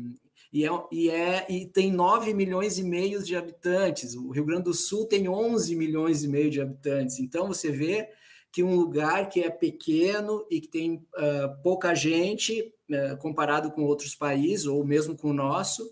[0.51, 4.15] e, é, e, é, e tem 9 milhões e meio de habitantes.
[4.15, 7.19] O Rio Grande do Sul tem 11 milhões e meio de habitantes.
[7.19, 8.07] Então, você vê
[8.51, 13.83] que um lugar que é pequeno e que tem uh, pouca gente uh, comparado com
[13.83, 15.89] outros países, ou mesmo com o nosso,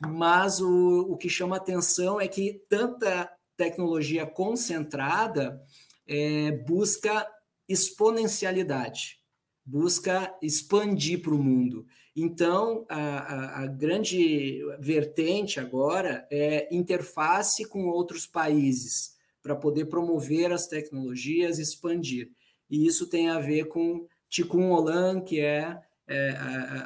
[0.00, 5.60] mas o, o que chama atenção é que tanta tecnologia concentrada
[6.06, 7.26] é, busca
[7.68, 9.18] exponencialidade,
[9.64, 11.86] busca expandir para o mundo.
[12.14, 20.50] Então, a, a, a, grande vertente agora é interface com outros países, para poder promover
[20.50, 22.30] as tecnologias, expandir.
[22.70, 26.30] E isso tem a ver com Tikkun Olam, que é, é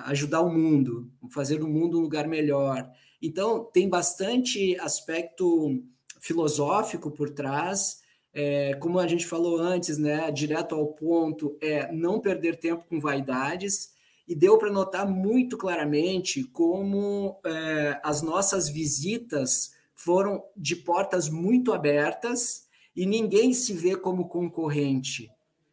[0.07, 2.91] ajudar o mundo, fazer o mundo um lugar melhor.
[3.23, 5.83] Então, tem bastante aspecto
[6.21, 8.01] filosófico por trás
[8.33, 13.01] é, como a gente falou antes, né, direto ao ponto, é não perder tempo com
[13.01, 13.93] vaidades,
[14.27, 21.73] e deu para notar muito claramente como é, as nossas visitas foram de portas muito
[21.73, 25.31] abertas e ninguém se vê como concorrente.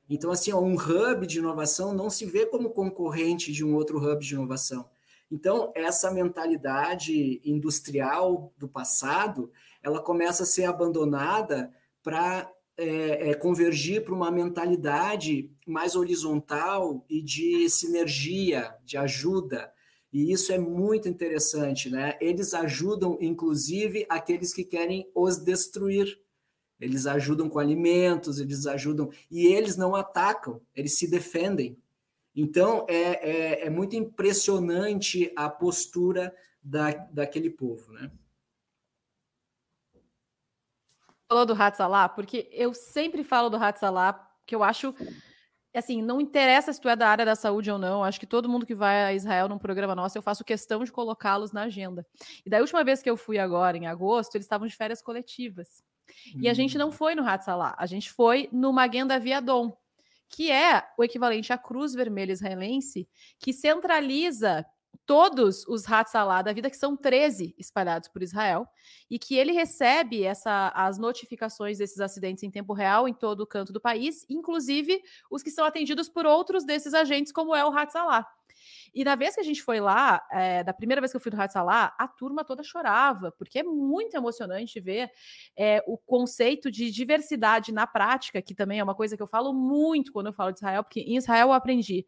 [0.09, 4.25] Então, assim, um hub de inovação não se vê como concorrente de um outro hub
[4.25, 4.89] de inovação.
[5.29, 9.51] Então, essa mentalidade industrial do passado,
[9.83, 11.71] ela começa a ser abandonada
[12.07, 19.69] para é, é, convergir para uma mentalidade mais horizontal e de sinergia, de ajuda.
[20.13, 22.15] E isso é muito interessante, né?
[22.21, 26.17] Eles ajudam, inclusive, aqueles que querem os destruir.
[26.79, 29.09] Eles ajudam com alimentos, eles ajudam.
[29.29, 31.77] E eles não atacam, eles se defendem.
[32.33, 38.09] Então, é, é, é muito impressionante a postura da, daquele povo, né?
[41.27, 44.95] Falou do Hatzalah, porque eu sempre falo do Hatzalah, que eu acho
[45.75, 48.49] assim, não interessa se tu é da área da saúde ou não, acho que todo
[48.49, 52.05] mundo que vai a Israel num programa nosso, eu faço questão de colocá-los na agenda.
[52.43, 55.83] E da última vez que eu fui agora, em agosto, eles estavam de férias coletivas.
[56.33, 56.39] Hum.
[56.41, 56.91] E a gente não hum.
[56.91, 59.77] foi no Hatzalah, a gente foi no Magenda Viadon,
[60.29, 63.07] que é o equivalente à Cruz Vermelha Israelense,
[63.39, 64.65] que centraliza
[65.05, 68.67] todos os Hatzalah da vida, que são 13 espalhados por Israel,
[69.09, 73.47] e que ele recebe essa, as notificações desses acidentes em tempo real em todo o
[73.47, 77.69] canto do país, inclusive os que são atendidos por outros desses agentes, como é o
[77.69, 78.25] Hatzalah.
[78.93, 81.31] E na vez que a gente foi lá, é, da primeira vez que eu fui
[81.31, 85.11] no Hatzalah, a turma toda chorava, porque é muito emocionante ver
[85.55, 89.53] é, o conceito de diversidade na prática, que também é uma coisa que eu falo
[89.53, 92.05] muito quando eu falo de Israel, porque em Israel eu aprendi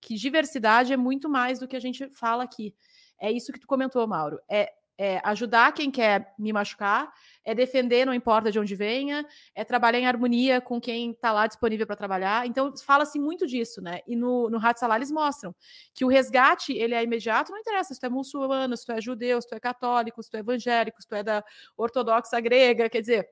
[0.00, 2.74] que diversidade é muito mais do que a gente fala aqui.
[3.20, 4.40] É isso que tu comentou, Mauro.
[4.48, 7.10] É, é ajudar quem quer me machucar,
[7.42, 11.46] é defender, não importa de onde venha, é trabalhar em harmonia com quem está lá
[11.46, 12.46] disponível para trabalhar.
[12.46, 14.00] Então, fala-se muito disso, né?
[14.06, 15.54] E no, no Hatzalah eles mostram
[15.94, 19.00] que o resgate, ele é imediato, não interessa se tu é muçulmano, se tu é
[19.00, 21.44] judeu, se tu é católico, se tu é evangélico, se tu é da
[21.78, 23.26] ortodoxa grega, quer dizer,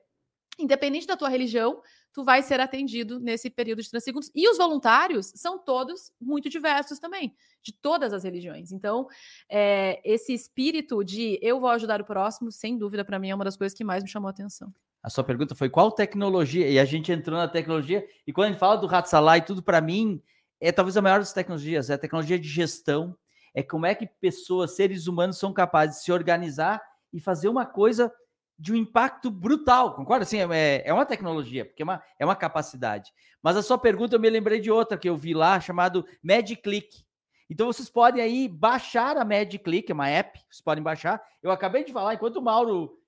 [0.59, 1.81] independente da tua religião,
[2.13, 4.31] tu vai ser atendido nesse período de 30 segundos.
[4.35, 8.71] E os voluntários são todos muito diversos também, de todas as religiões.
[8.71, 9.07] Então,
[9.49, 13.45] é, esse espírito de eu vou ajudar o próximo, sem dúvida, para mim é uma
[13.45, 14.73] das coisas que mais me chamou a atenção.
[15.01, 16.67] A sua pergunta foi qual tecnologia?
[16.67, 19.63] E a gente entrou na tecnologia, e quando a gente fala do Hatsalah e tudo,
[19.63, 20.21] para mim,
[20.59, 23.15] é talvez a maior das tecnologias, é a tecnologia de gestão,
[23.53, 26.81] é como é que pessoas, seres humanos, são capazes de se organizar
[27.13, 28.11] e fazer uma coisa
[28.59, 30.23] de um impacto brutal, concorda?
[30.23, 33.13] Assim, é, é uma tecnologia, porque é uma, é uma capacidade.
[33.41, 37.05] Mas a sua pergunta eu me lembrei de outra que eu vi lá, chamado MedClick.
[37.49, 41.23] Então vocês podem aí baixar a MedClick, é uma app, vocês podem baixar.
[41.41, 42.99] Eu acabei de falar, enquanto o Mauro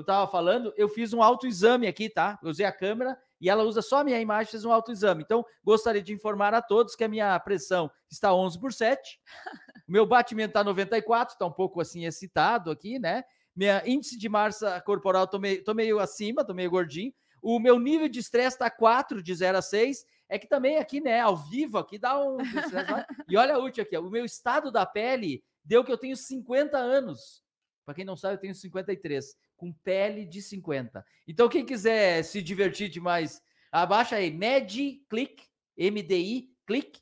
[0.00, 2.38] estava falando, eu fiz um autoexame aqui, tá?
[2.42, 5.22] Eu usei a câmera e ela usa só a minha imagem, fez um autoexame.
[5.22, 9.20] Então, gostaria de informar a todos que a minha pressão está 11 por 7,
[9.88, 13.24] o meu batimento está 94, está um pouco assim excitado aqui, né?
[13.54, 17.12] Minha índice de massa corporal, tô meio, tô meio acima, tô meio gordinho.
[17.42, 20.06] O meu nível de estresse tá 4 de 0 a 6.
[20.28, 22.38] É que também aqui, né, ao vivo, aqui dá um.
[23.28, 26.16] e olha a última aqui, ó, o meu estado da pele deu que eu tenho
[26.16, 27.42] 50 anos.
[27.84, 31.04] Para quem não sabe, eu tenho 53, com pele de 50.
[31.26, 37.00] Então, quem quiser se divertir demais, abaixa aí, MediClick, Click, MDI, Click,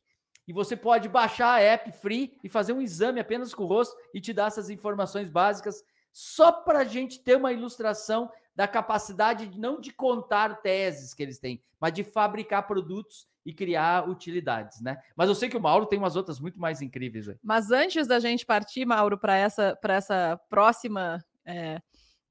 [0.48, 3.96] e você pode baixar a app free e fazer um exame apenas com o rosto
[4.12, 9.46] e te dar essas informações básicas só para a gente ter uma ilustração da capacidade
[9.46, 14.80] de não de contar teses que eles têm, mas de fabricar produtos e criar utilidades,
[14.80, 15.00] né?
[15.16, 17.28] Mas eu sei que o Mauro tem umas outras muito mais incríveis.
[17.28, 17.36] Aí.
[17.42, 21.80] Mas antes da gente partir, Mauro, para essa, essa próxima é,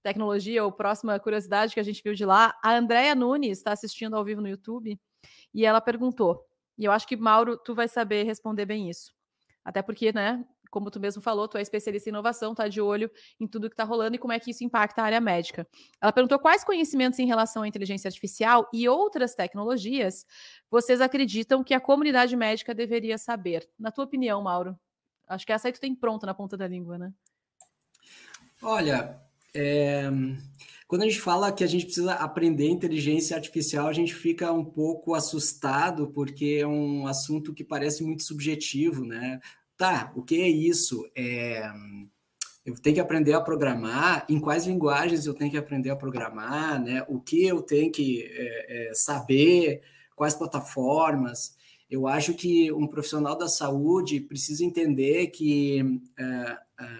[0.03, 4.15] tecnologia ou próxima curiosidade que a gente viu de lá, a Andrea Nunes está assistindo
[4.15, 4.99] ao vivo no YouTube
[5.53, 6.45] e ela perguntou,
[6.77, 9.13] e eu acho que, Mauro, tu vai saber responder bem isso.
[9.65, 13.09] Até porque, né, como tu mesmo falou, tu é especialista em inovação, tá de olho
[13.39, 15.67] em tudo que está rolando e como é que isso impacta a área médica.
[16.01, 20.25] Ela perguntou quais conhecimentos em relação à inteligência artificial e outras tecnologias
[20.69, 23.67] vocês acreditam que a comunidade médica deveria saber.
[23.77, 24.77] Na tua opinião, Mauro?
[25.27, 27.13] Acho que essa aí tu tem pronta na ponta da língua, né?
[28.61, 29.19] Olha,
[29.53, 30.09] é...
[30.87, 34.65] quando a gente fala que a gente precisa aprender inteligência artificial, a gente fica um
[34.65, 39.39] pouco assustado, porque é um assunto que parece muito subjetivo, né?
[39.79, 41.09] Tá, o que é isso?
[41.15, 41.63] É,
[42.65, 46.83] eu tenho que aprender a programar, em quais linguagens eu tenho que aprender a programar,
[46.83, 47.05] né?
[47.07, 49.81] O que eu tenho que é, é, saber,
[50.17, 51.55] quais plataformas.
[51.89, 56.57] Eu acho que um profissional da saúde precisa entender que é, é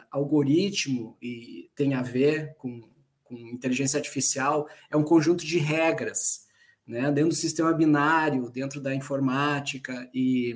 [0.10, 2.82] algoritmo e tem a ver com,
[3.26, 6.48] com inteligência artificial é um conjunto de regras
[6.88, 7.12] né?
[7.12, 10.56] dentro do sistema binário, dentro da informática, e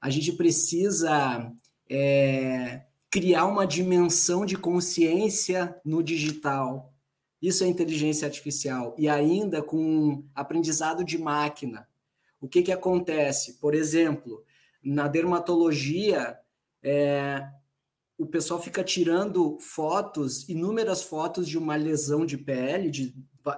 [0.00, 1.52] a gente precisa
[1.88, 6.92] é, criar uma dimensão de consciência no digital.
[7.40, 8.94] Isso é inteligência artificial.
[8.98, 11.88] E ainda com aprendizado de máquina.
[12.40, 13.54] O que, que acontece?
[13.54, 14.44] Por exemplo,
[14.82, 16.38] na dermatologia,
[16.82, 17.48] é,
[18.16, 23.14] o pessoal fica tirando fotos, inúmeras fotos de uma lesão de pele, de,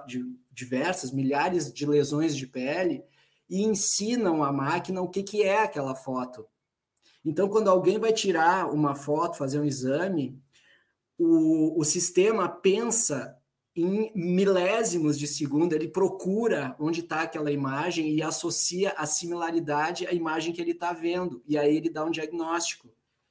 [0.07, 3.03] de diversas, milhares de lesões de pele,
[3.51, 6.47] e ensinam a máquina o que, que é aquela foto.
[7.23, 10.41] Então, quando alguém vai tirar uma foto, fazer um exame,
[11.17, 13.37] o, o sistema pensa
[13.75, 20.13] em milésimos de segundo, ele procura onde está aquela imagem e associa a similaridade à
[20.13, 22.89] imagem que ele está vendo, e aí ele dá um diagnóstico.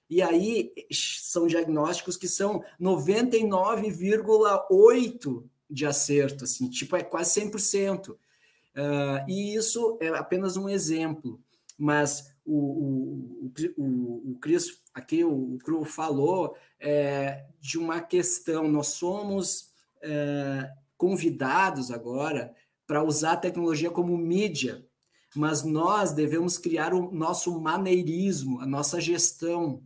[0.08, 8.14] E aí são diagnósticos que são 99,8 de acerto, assim, tipo, é quase 100%.
[8.80, 11.38] Uh, e isso é apenas um exemplo,
[11.76, 18.88] mas o, o, o, o Cris, aqui o, o falou é, de uma questão, nós
[18.88, 19.70] somos
[20.02, 22.54] é, convidados agora
[22.86, 24.82] para usar a tecnologia como mídia,
[25.36, 29.82] mas nós devemos criar o nosso maneirismo, a nossa gestão,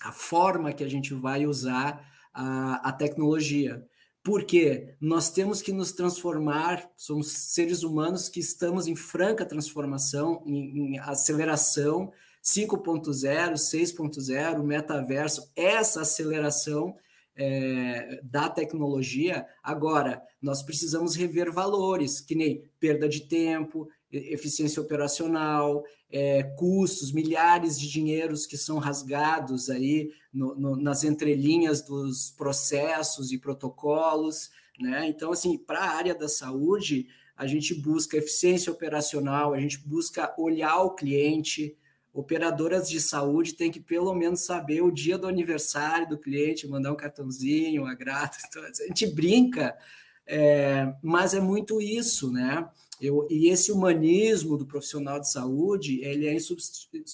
[0.00, 3.86] a forma que a gente vai usar a, a tecnologia.
[4.24, 10.94] Porque nós temos que nos transformar, somos seres humanos que estamos em franca transformação, em,
[10.94, 12.10] em aceleração,
[12.42, 16.96] 5.0, 6.0, metaverso, essa aceleração
[17.36, 19.46] é, da tecnologia.
[19.62, 25.84] Agora, nós precisamos rever valores, que nem perda de tempo, eficiência operacional,
[26.16, 33.32] é, custos, milhares de dinheiros que são rasgados aí no, no, nas entrelinhas dos processos
[33.32, 34.48] e protocolos.
[34.78, 35.08] Né?
[35.08, 40.32] Então, assim, para a área da saúde, a gente busca eficiência operacional, a gente busca
[40.38, 41.76] olhar o cliente,
[42.12, 46.92] operadoras de saúde têm que pelo menos saber o dia do aniversário do cliente, mandar
[46.92, 48.38] um cartãozinho, uma grata.
[48.48, 49.76] Então, a gente brinca,
[50.24, 52.70] é, mas é muito isso, né?
[53.00, 56.36] Eu, e esse humanismo do profissional de saúde, ele é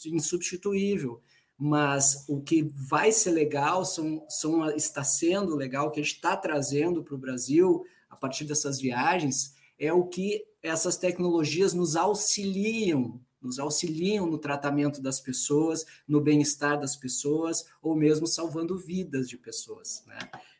[0.07, 1.21] insubstituível.
[1.59, 6.37] Mas o que vai ser legal, são, são, está sendo legal, que a gente está
[6.37, 13.21] trazendo para o Brasil, a partir dessas viagens, é o que essas tecnologias nos auxiliam
[13.40, 19.38] nos auxiliam no tratamento das pessoas, no bem-estar das pessoas, ou mesmo salvando vidas de
[19.38, 20.05] pessoas.
[20.07, 20.19] Né?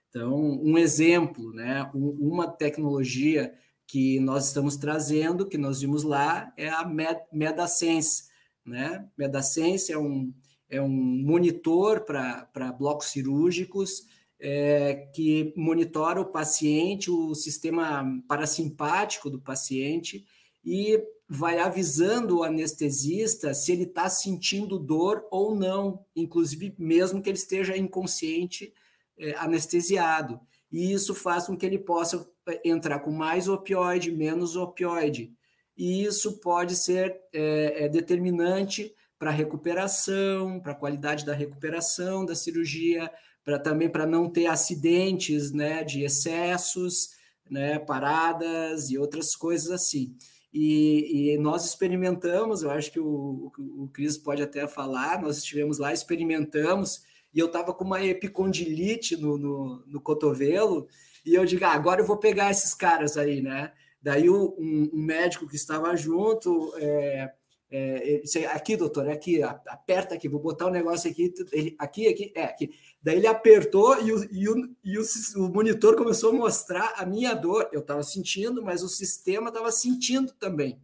[0.09, 1.91] Então, um exemplo, né?
[1.95, 3.53] uma tecnologia
[3.91, 6.89] que nós estamos trazendo, que nós vimos lá, é a
[7.33, 8.29] MedaSense.
[8.65, 9.05] Né?
[9.19, 10.33] MedaSense é um,
[10.69, 14.07] é um monitor para blocos cirúrgicos
[14.39, 20.25] é, que monitora o paciente, o sistema parasimpático do paciente,
[20.65, 27.29] e vai avisando o anestesista se ele está sentindo dor ou não, inclusive mesmo que
[27.29, 28.73] ele esteja inconsciente,
[29.19, 30.41] é, anestesiado.
[30.71, 32.25] E isso faz com que ele possa
[32.65, 35.33] entrar com mais opioide, menos opioide.
[35.77, 42.25] E isso pode ser é, é determinante para a recuperação, para a qualidade da recuperação
[42.25, 43.11] da cirurgia,
[43.45, 47.11] para também para não ter acidentes né, de excessos,
[47.51, 50.15] né, paradas e outras coisas assim.
[50.53, 55.79] E, e, nós experimentamos, eu acho que o, o, Cris pode até falar, nós estivemos
[55.79, 60.89] lá, experimentamos, e eu estava com uma epicondilite no, no, no, cotovelo,
[61.25, 63.73] e eu digo, ah, agora eu vou pegar esses caras aí, né?
[64.03, 67.31] Daí um, um médico que estava junto, é,
[67.71, 72.09] é, aqui, doutor, é aqui, aperta aqui, vou botar o um negócio aqui, ele, aqui,
[72.09, 72.71] aqui, é aqui.
[73.03, 75.03] Daí ele apertou e, o, e, o, e o,
[75.37, 77.69] o monitor começou a mostrar a minha dor.
[77.73, 80.81] Eu estava sentindo, mas o sistema estava sentindo também.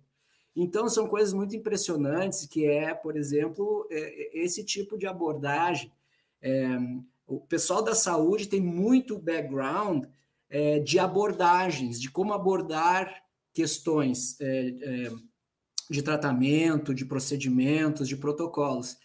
[0.55, 5.93] Então, são coisas muito impressionantes, que é, por exemplo, é, é, esse tipo de abordagem.
[6.41, 6.67] É,
[7.27, 10.07] o pessoal da saúde tem muito background
[10.49, 13.23] é, de abordagens, de como abordar
[13.53, 15.11] questões é, é,
[15.91, 18.97] de tratamento, de procedimentos, de protocolos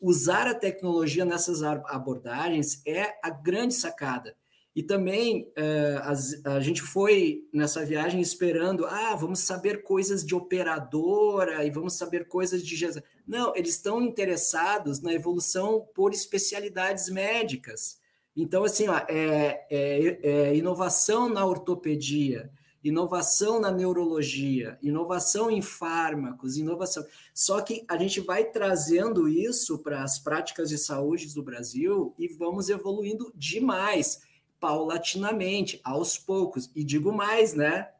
[0.00, 4.34] usar a tecnologia nessas abordagens é a grande sacada.
[4.74, 11.64] E também uh, a, gente foi nessa viagem esperando, ah, vamos saber coisas de operadora
[11.64, 12.88] e vamos saber coisas de.
[13.26, 17.99] Não, eles estão interessados na evolução por especialidades médicas.
[18.36, 22.50] Então, assim, ó, é, é, é inovação na ortopedia,
[22.82, 27.04] inovação na neurologia, inovação em fármacos, inovação.
[27.34, 32.28] Só que a gente vai trazendo isso para as práticas de saúde do Brasil e
[32.28, 34.22] vamos evoluindo demais,
[34.58, 36.70] paulatinamente, aos poucos.
[36.74, 37.90] E digo mais, né?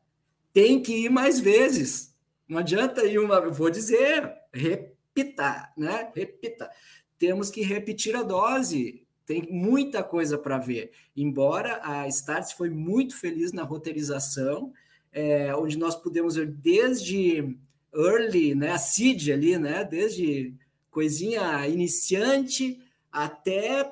[0.53, 2.15] Tem que ir mais vezes.
[2.49, 3.49] Não adianta ir uma.
[3.49, 6.11] Vou dizer, repita, né?
[6.15, 6.71] Repita.
[7.19, 9.00] Temos que repetir a dose.
[9.31, 10.91] Tem muita coisa para ver.
[11.17, 14.73] Embora a Starts foi muito feliz na roteirização,
[15.13, 17.57] é, onde nós pudemos ver desde
[17.95, 20.53] early, né, a seed ali, né, desde
[20.91, 23.85] coisinha iniciante até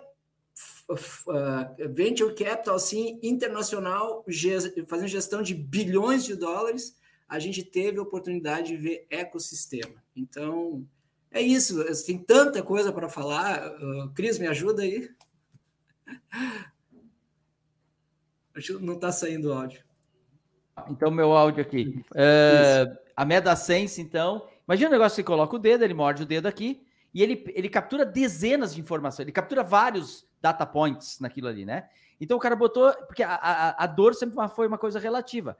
[0.90, 4.24] uh, venture capital assim internacional,
[4.88, 6.96] fazendo gestão de bilhões de dólares,
[7.28, 10.02] a gente teve a oportunidade de ver ecossistema.
[10.16, 10.84] Então,
[11.30, 11.84] é isso.
[12.04, 13.72] Tem tanta coisa para falar.
[13.80, 15.08] Uh, Cris, me ajuda aí.
[18.80, 19.82] Não está saindo o áudio.
[20.90, 22.04] Então, meu áudio aqui.
[22.12, 24.46] Uh, a MetaSense, então.
[24.66, 27.44] Imagina o negócio que você coloca o dedo, ele morde o dedo aqui, e ele,
[27.54, 31.88] ele captura dezenas de informações, ele captura vários data points naquilo ali, né?
[32.20, 35.56] Então o cara botou, porque a, a, a dor sempre foi uma coisa relativa.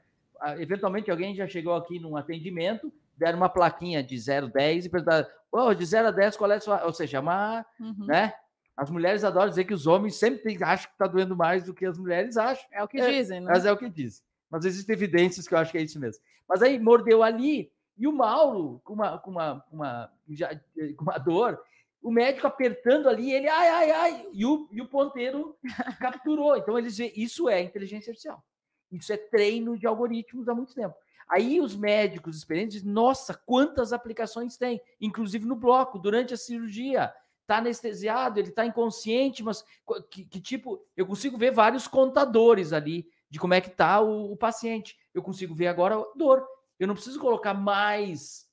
[0.57, 4.89] Eventualmente alguém já chegou aqui num atendimento, deram uma plaquinha de 0 a 10 e
[4.89, 6.85] perguntaram, oh, de 0 a 10, qual é a sua.
[6.85, 7.65] Ou seja, uma.
[7.79, 8.05] Uhum.
[8.05, 8.33] Né?
[8.79, 11.85] As mulheres adoram dizer que os homens sempre acham que está doendo mais do que
[11.85, 12.65] as mulheres acham.
[12.71, 13.51] É o que é, dizem, né?
[13.51, 14.23] Mas é o que dizem.
[14.49, 16.23] Mas existem evidências que eu acho que é isso mesmo.
[16.47, 20.55] Mas aí mordeu ali, e o Mauro, com uma, com uma, uma, já,
[20.95, 21.61] com uma dor,
[22.01, 25.57] o médico apertando ali, ele, ai, ai, ai, e o, e o ponteiro
[25.99, 26.55] capturou.
[26.55, 28.41] Então, eles isso é inteligência artificial.
[28.89, 30.95] Isso é treino de algoritmos há muito tempo.
[31.27, 37.13] Aí os médicos experientes dizem, nossa, quantas aplicações tem, inclusive no bloco, durante a cirurgia.
[37.49, 39.65] Está anestesiado, ele está inconsciente, mas
[40.11, 44.31] que, que, tipo, eu consigo ver vários contadores ali de como é que está o,
[44.31, 44.95] o paciente.
[45.15, 46.45] Eu consigo ver agora a dor.
[46.79, 48.47] Eu não preciso colocar mais,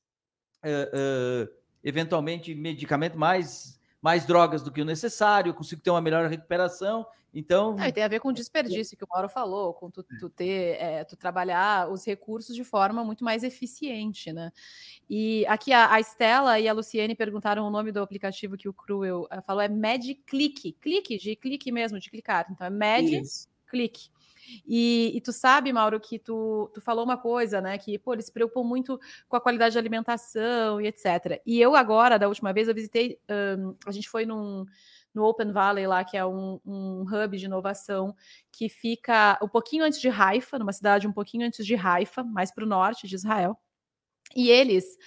[0.64, 6.00] uh, uh, eventualmente, medicamento, mais, mais drogas do que o necessário, eu consigo ter uma
[6.00, 7.06] melhor recuperação.
[7.38, 7.78] Então.
[7.78, 10.80] É, tem a ver com o desperdício que o Mauro falou, com tu, tu ter,
[10.80, 14.50] é, tu trabalhar os recursos de forma muito mais eficiente, né?
[15.08, 18.72] E aqui a, a Estela e a Luciene perguntaram o nome do aplicativo que o
[18.72, 20.72] Cruel falou, é MedClick.
[20.80, 22.46] Clique, de clique mesmo, de clicar.
[22.50, 24.08] Então é MedClick.
[24.66, 27.76] E, e, tu sabe, Mauro, que tu, tu falou uma coisa, né?
[27.76, 31.42] Que, pô, eles se preocupam muito com a qualidade de alimentação e etc.
[31.44, 33.18] E eu agora, da última vez, eu visitei,
[33.58, 34.64] um, a gente foi num,
[35.16, 38.14] no Open Valley lá, que é um, um hub de inovação
[38.52, 42.52] que fica um pouquinho antes de Haifa, numa cidade um pouquinho antes de Haifa, mais
[42.52, 43.58] para o norte de Israel.
[44.34, 44.98] E eles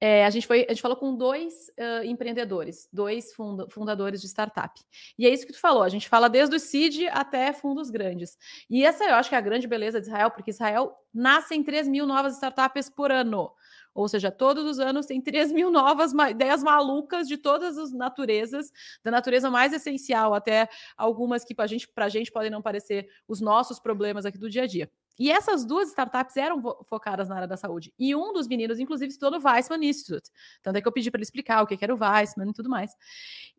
[0.00, 4.28] é, a, gente foi, a gente falou com dois uh, empreendedores, dois funda fundadores de
[4.28, 4.80] startup.
[5.18, 8.38] E é isso que tu falou, a gente fala desde o seed até fundos grandes.
[8.70, 11.62] E essa eu acho que é a grande beleza de Israel, porque Israel nasce em
[11.62, 13.50] 3 mil novas startups por ano.
[13.98, 18.70] Ou seja, todos os anos tem 3 mil novas ideias malucas de todas as naturezas,
[19.02, 23.40] da natureza mais essencial até algumas que para gente, a gente podem não parecer os
[23.40, 24.88] nossos problemas aqui do dia a dia.
[25.18, 27.92] E essas duas startups eram focadas na área da saúde.
[27.98, 30.30] E um dos meninos, inclusive, estudou no Weissman Institute.
[30.62, 32.70] Tanto é que eu pedi para ele explicar o que era o Weissman e tudo
[32.70, 32.92] mais.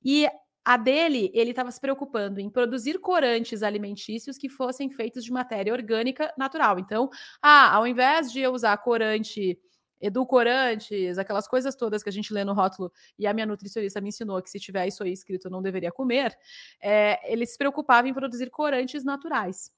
[0.06, 0.26] E
[0.64, 5.74] a dele, ele estava se preocupando em produzir corantes alimentícios que fossem feitos de matéria
[5.74, 6.80] orgânica natural.
[6.80, 7.10] Então,
[7.42, 9.60] ah, ao invés de eu usar corante
[10.00, 14.10] edulcorantes, aquelas coisas todas que a gente lê no rótulo, e a minha nutricionista me
[14.10, 16.38] ensinou que se tiver isso aí escrito eu não deveria comer,
[16.82, 19.72] é, ele se preocupava em produzir corantes naturais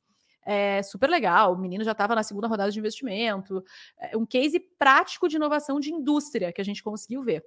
[0.44, 1.54] é, super legal.
[1.54, 3.64] O menino já estava na segunda rodada de investimento.
[3.98, 7.44] É um case prático de inovação de indústria que a gente conseguiu ver.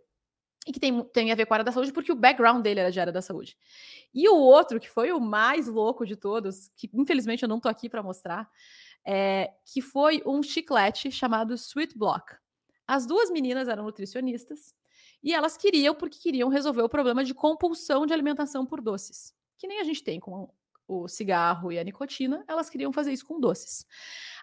[0.67, 2.81] E que tem, tem a ver com a área da saúde, porque o background dele
[2.81, 3.57] era de área da saúde.
[4.15, 7.71] E o outro, que foi o mais louco de todos, que infelizmente eu não estou
[7.71, 8.49] aqui para mostrar,
[9.05, 12.37] é, que foi um chiclete chamado Sweet Block.
[12.87, 14.75] As duas meninas eram nutricionistas
[15.23, 19.67] e elas queriam, porque queriam resolver o problema de compulsão de alimentação por doces, que
[19.67, 20.53] nem a gente tem com
[20.87, 23.87] o cigarro e a nicotina, elas queriam fazer isso com doces.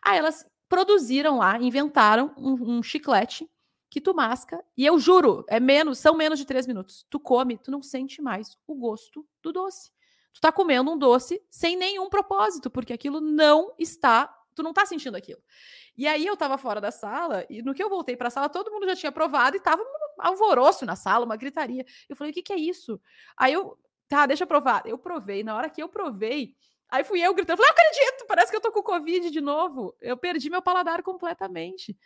[0.04, 3.50] Aí elas produziram lá, inventaram um, um chiclete
[3.90, 7.06] que tu masca, e eu juro, é menos, são menos de três minutos.
[7.10, 9.92] Tu come, tu não sente mais o gosto do doce.
[10.34, 14.86] Tu tá comendo um doce sem nenhum propósito, porque aquilo não está, tu não tá
[14.86, 15.42] sentindo aquilo.
[15.98, 18.50] E aí eu tava fora da sala, e no que eu voltei para a sala,
[18.50, 19.86] todo mundo já tinha provado e tava um
[20.20, 21.86] alvoroço na sala, uma gritaria.
[22.10, 23.00] Eu falei: "O que que é isso?"
[23.38, 23.78] Aí eu
[24.12, 24.84] Tá, deixa eu provar.
[24.86, 25.42] Eu provei.
[25.42, 26.54] Na hora que eu provei,
[26.90, 29.96] aí fui eu gritando, falei, eu acredito, parece que eu tô com Covid de novo.
[30.02, 31.98] Eu perdi meu paladar completamente.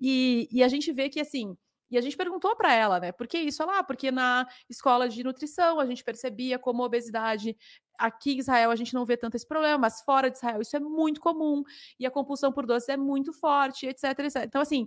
[0.00, 1.56] E, e a gente vê que, assim,
[1.90, 3.12] e a gente perguntou para ela, né?
[3.12, 3.64] Por que isso?
[3.64, 7.56] Lá, ah, porque na escola de nutrição a gente percebia como obesidade.
[7.98, 10.76] Aqui em Israel a gente não vê tanto esse problema, mas fora de Israel isso
[10.76, 11.62] é muito comum.
[11.98, 14.04] E a compulsão por doce é muito forte, etc.
[14.20, 14.44] etc.
[14.44, 14.86] Então, assim,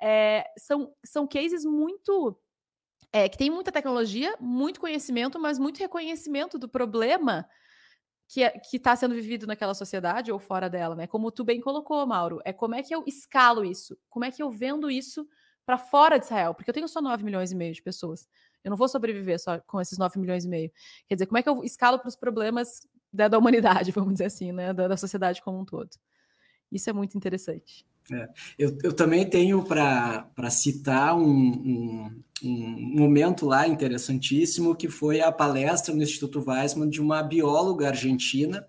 [0.00, 2.38] é, são, são cases muito
[3.12, 7.46] é, que tem muita tecnologia, muito conhecimento, mas muito reconhecimento do problema
[8.28, 11.06] que é, está sendo vivido naquela sociedade ou fora dela, né?
[11.06, 13.98] Como tu bem colocou, Mauro, é como é que eu escalo isso?
[14.08, 15.28] Como é que eu vendo isso
[15.72, 18.28] para fora de Israel, porque eu tenho só 9 milhões e meio de pessoas.
[18.62, 20.70] Eu não vou sobreviver só com esses 9 milhões e meio.
[21.08, 24.26] Quer dizer, como é que eu escalo para os problemas da, da, humanidade, vamos dizer
[24.26, 24.74] assim, né?
[24.74, 25.88] Da, da, sociedade como um todo.
[26.70, 27.86] Isso é muito interessante.
[28.12, 28.28] É.
[28.58, 35.32] Eu, eu também tenho para citar um, um, um, momento lá interessantíssimo, que foi a
[35.32, 38.66] palestra no Instituto Weizmann de uma bióloga argentina,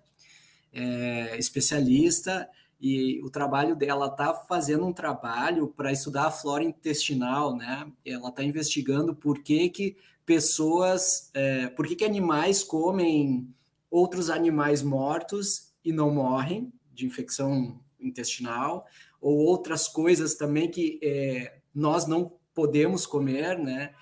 [0.72, 2.48] é, especialista,
[2.80, 7.90] e o trabalho dela está fazendo um trabalho para estudar a flora intestinal, né?
[8.04, 9.96] Ela está investigando por que, que
[10.26, 13.48] pessoas, é, por que, que animais comem
[13.90, 18.86] outros animais mortos e não morrem de infecção intestinal,
[19.20, 23.94] ou outras coisas também que é, nós não podemos comer, né?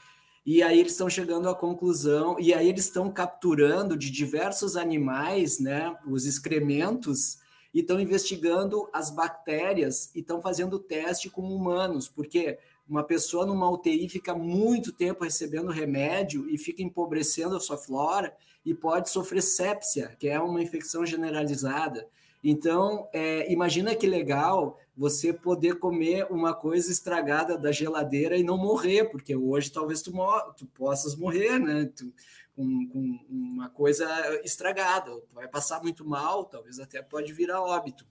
[0.45, 5.61] E aí eles estão chegando à conclusão, e aí eles estão capturando de diversos animais,
[5.61, 7.39] né, os excrementos
[7.73, 12.59] e estão investigando as bactérias e estão fazendo teste com humanos, porque
[12.89, 18.35] uma pessoa numa UTI fica muito tempo recebendo remédio e fica empobrecendo a sua flora
[18.65, 22.07] e pode sofrer sepsia, que é uma infecção generalizada.
[22.45, 28.59] Então, é, imagina que legal você poder comer uma coisa estragada da geladeira e não
[28.59, 30.13] morrer, porque hoje talvez tu,
[30.57, 31.89] tu possas morrer, né?
[31.97, 32.13] Tu,
[32.55, 34.07] com, com uma coisa
[34.45, 38.07] estragada, vai passar muito mal, talvez até pode virar óbito.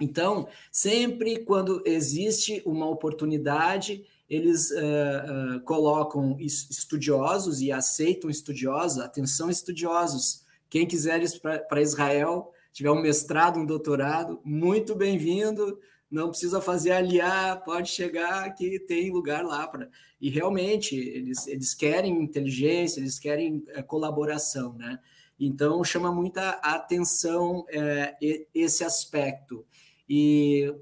[0.00, 9.50] Então, sempre quando existe uma oportunidade, eles uh, uh, colocam estudiosos e aceitam estudiosos, atenção
[9.50, 15.78] estudiosos, quem quiser ir para Israel, tiver um mestrado, um doutorado, muito bem-vindo,
[16.14, 19.90] não precisa fazer aliar, pode chegar que tem lugar lá para.
[20.20, 25.00] E realmente eles, eles querem inteligência, eles querem é, colaboração, né?
[25.38, 28.14] Então chama muita atenção é,
[28.54, 29.66] esse aspecto.
[30.08, 30.72] E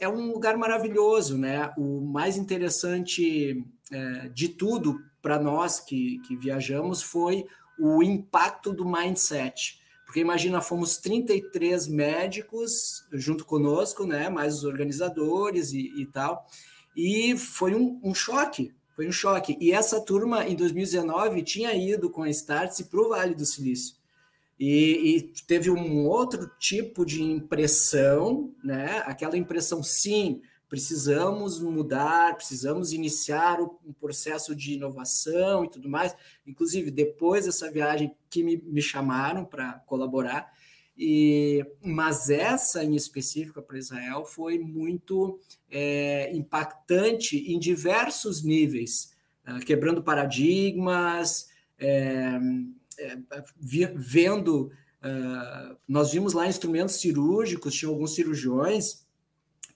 [0.00, 1.70] é um lugar maravilhoso, né?
[1.76, 3.62] O mais interessante
[3.92, 7.44] é, de tudo para nós que, que viajamos foi
[7.78, 9.81] o impacto do mindset
[10.12, 14.28] porque imagina, fomos 33 médicos junto conosco, né?
[14.28, 16.46] Mais os organizadores e, e tal.
[16.94, 19.56] E foi um, um, choque, foi um choque.
[19.58, 23.96] E essa turma, em 2019, tinha ido com a Startse para o Vale do Silício.
[24.60, 29.02] E, e, teve um outro tipo de impressão, né?
[29.06, 30.42] Aquela impressão, sim,
[30.72, 36.16] precisamos mudar, precisamos iniciar um processo de inovação e tudo mais.
[36.46, 40.50] Inclusive, depois dessa viagem que me, me chamaram para colaborar,
[40.96, 45.38] e, mas essa em específico para Israel foi muito
[45.70, 49.12] é, impactante em diversos níveis,
[49.46, 52.38] uh, quebrando paradigmas, é,
[52.98, 53.18] é,
[53.94, 54.72] vendo.
[55.04, 59.01] Uh, nós vimos lá instrumentos cirúrgicos, tinha alguns cirurgiões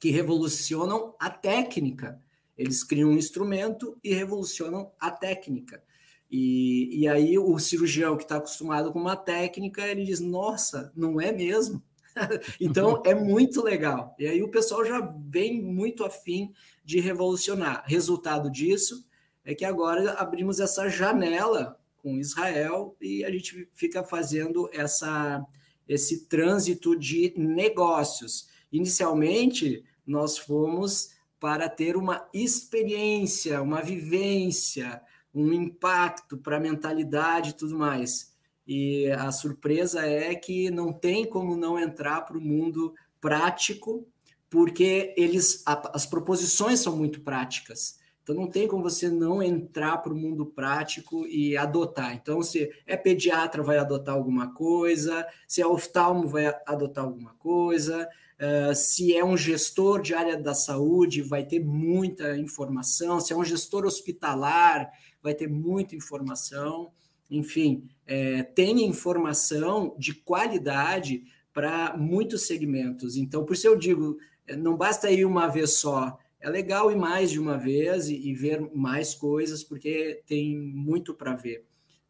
[0.07, 2.22] que revolucionam a técnica.
[2.57, 5.82] Eles criam um instrumento e revolucionam a técnica.
[6.30, 11.20] E, e aí o cirurgião que está acostumado com uma técnica, ele diz, nossa, não
[11.20, 11.82] é mesmo?
[12.61, 14.14] então é muito legal.
[14.16, 16.52] E aí o pessoal já vem muito afim
[16.84, 17.82] de revolucionar.
[17.84, 19.04] Resultado disso
[19.44, 25.44] é que agora abrimos essa janela com Israel e a gente fica fazendo essa,
[25.88, 28.48] esse trânsito de negócios.
[28.70, 35.02] Inicialmente, nós fomos para ter uma experiência, uma vivência,
[35.34, 38.34] um impacto para a mentalidade e tudo mais.
[38.66, 44.07] E a surpresa é que não tem como não entrar para o mundo prático,
[44.48, 47.98] porque eles a, as proposições são muito práticas.
[48.22, 52.12] Então não tem como você não entrar para o mundo prático e adotar.
[52.12, 58.09] Então, se é pediatra, vai adotar alguma coisa, se é oftalmo, vai adotar alguma coisa,
[58.39, 63.18] Uh, se é um gestor de área da saúde, vai ter muita informação.
[63.18, 64.91] Se é um gestor hospitalar,
[65.22, 66.93] vai ter muita informação.
[67.30, 73.16] Enfim, é, tem informação de qualidade para muitos segmentos.
[73.16, 76.18] Então, por isso eu digo, é, não basta ir uma vez só.
[76.39, 81.14] É legal ir mais de uma vez e, e ver mais coisas, porque tem muito
[81.14, 81.64] para ver.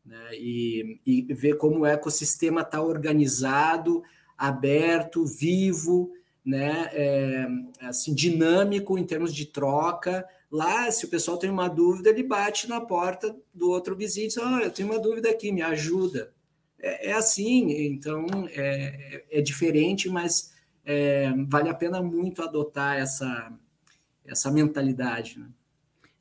[0.04, 0.34] Né?
[0.34, 4.02] E, e ver como o ecossistema está organizado,
[4.36, 6.12] aberto, vivo,
[6.44, 7.48] né, é,
[7.80, 10.26] assim, dinâmico em termos de troca.
[10.50, 14.28] Lá, se o pessoal tem uma dúvida, ele bate na porta do outro vizinho e
[14.28, 16.32] diz: oh, eu tenho uma dúvida aqui, me ajuda.
[16.78, 23.52] É, é assim, então é, é diferente, mas é, vale a pena muito adotar essa,
[24.24, 25.40] essa mentalidade.
[25.40, 25.46] Né?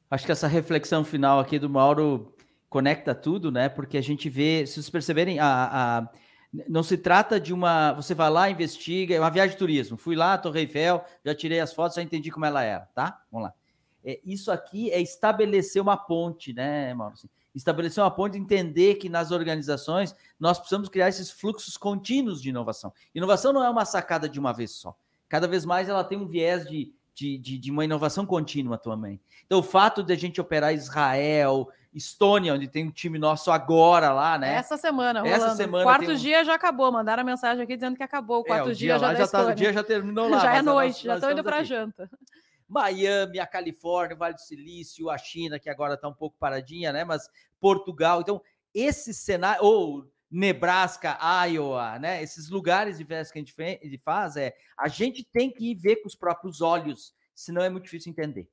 [0.09, 2.33] Acho que essa reflexão final aqui do Mauro
[2.67, 3.69] conecta tudo, né?
[3.69, 6.09] Porque a gente vê, se vocês perceberem, a, a
[6.67, 7.93] não se trata de uma.
[7.93, 9.97] Você vai lá, investiga, é uma viagem de turismo.
[9.97, 13.21] Fui lá, Torre Eiffel, já tirei as fotos, já entendi como ela era, tá?
[13.31, 13.53] Vamos lá.
[14.03, 17.29] é, isso aqui é estabelecer uma ponte, né, Maurício?
[17.53, 22.93] Estabelecer uma ponte, entender que nas organizações nós precisamos criar esses fluxos contínuos de inovação.
[23.13, 24.95] Inovação não é uma sacada de uma vez só.
[25.27, 29.19] Cada vez mais ela tem um viés de, de, de, de uma inovação contínua também.
[29.45, 34.11] Então, o fato de a gente operar Israel, Estônia, onde tem um time nosso agora
[34.11, 34.55] lá, né?
[34.55, 35.45] Essa semana, rolando.
[35.45, 35.83] Essa semana.
[35.83, 36.15] O quarto um...
[36.15, 36.91] dia já acabou.
[36.91, 38.41] Mandaram a mensagem aqui dizendo que acabou.
[38.41, 40.39] O quarto é, o dia, dia, já, já tá, O dia já terminou lá.
[40.39, 42.09] já é noite, já estão indo para janta.
[42.67, 46.91] Miami, a Califórnia, o Vale do Silício, a China, que agora está um pouco paradinha,
[46.91, 47.05] né?
[47.05, 47.29] Mas
[47.61, 48.19] Portugal.
[48.19, 48.41] Então,
[48.73, 51.17] esse cenário, ou Nebraska,
[51.47, 52.21] Iowa, né?
[52.21, 55.97] Esses lugares de festa que a gente faz, é a gente tem que ir ver
[55.97, 58.49] com os próprios olhos, senão é muito difícil entender.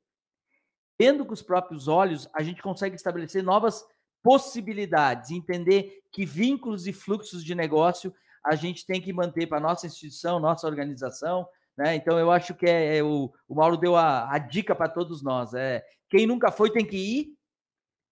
[1.03, 3.85] Vendo com os próprios olhos, a gente consegue estabelecer novas
[4.23, 8.15] possibilidades, entender que vínculos e fluxos de negócio
[8.47, 11.45] a gente tem que manter para nossa instituição, nossa organização,
[11.77, 11.97] né?
[11.97, 15.25] Então, eu acho que é, é o, o Mauro deu a, a dica para todos
[15.25, 15.55] nós.
[15.55, 17.35] É, quem nunca foi tem que ir,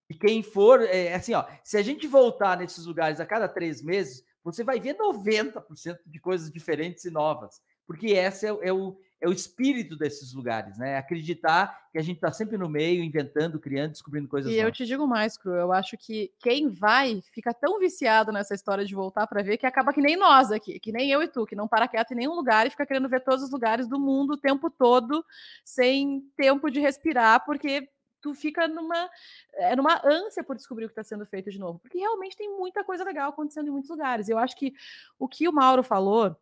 [0.09, 3.47] e quem for, é, é assim, ó, se a gente voltar nesses lugares a cada
[3.49, 8.73] três meses, você vai ver 90% de coisas diferentes e novas, porque esse é, é,
[8.73, 10.97] o, é o espírito desses lugares, né?
[10.97, 14.67] Acreditar que a gente está sempre no meio, inventando, criando, descobrindo coisas e novas.
[14.67, 18.85] Eu te digo mais, Cru, eu acho que quem vai fica tão viciado nessa história
[18.85, 21.45] de voltar para ver que acaba que nem nós aqui, que nem eu e tu,
[21.45, 24.01] que não para quieto em nenhum lugar e fica querendo ver todos os lugares do
[24.01, 25.23] mundo o tempo todo,
[25.63, 27.89] sem tempo de respirar, porque
[28.23, 29.11] tu fica numa,
[29.55, 32.49] é, numa ânsia por descobrir o que está sendo feito de novo, porque realmente tem
[32.49, 34.29] muita coisa legal acontecendo em muitos lugares.
[34.29, 34.73] Eu acho que
[35.19, 36.37] o que o Mauro falou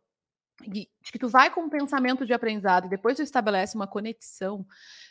[0.66, 4.66] de que tu vai com um pensamento de aprendizado e depois tu estabelece uma conexão,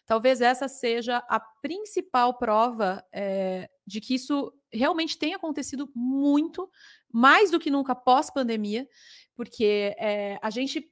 [0.05, 6.69] talvez essa seja a principal prova é, de que isso realmente tem acontecido muito,
[7.11, 8.87] mais do que nunca pós-pandemia,
[9.35, 10.91] porque é, a gente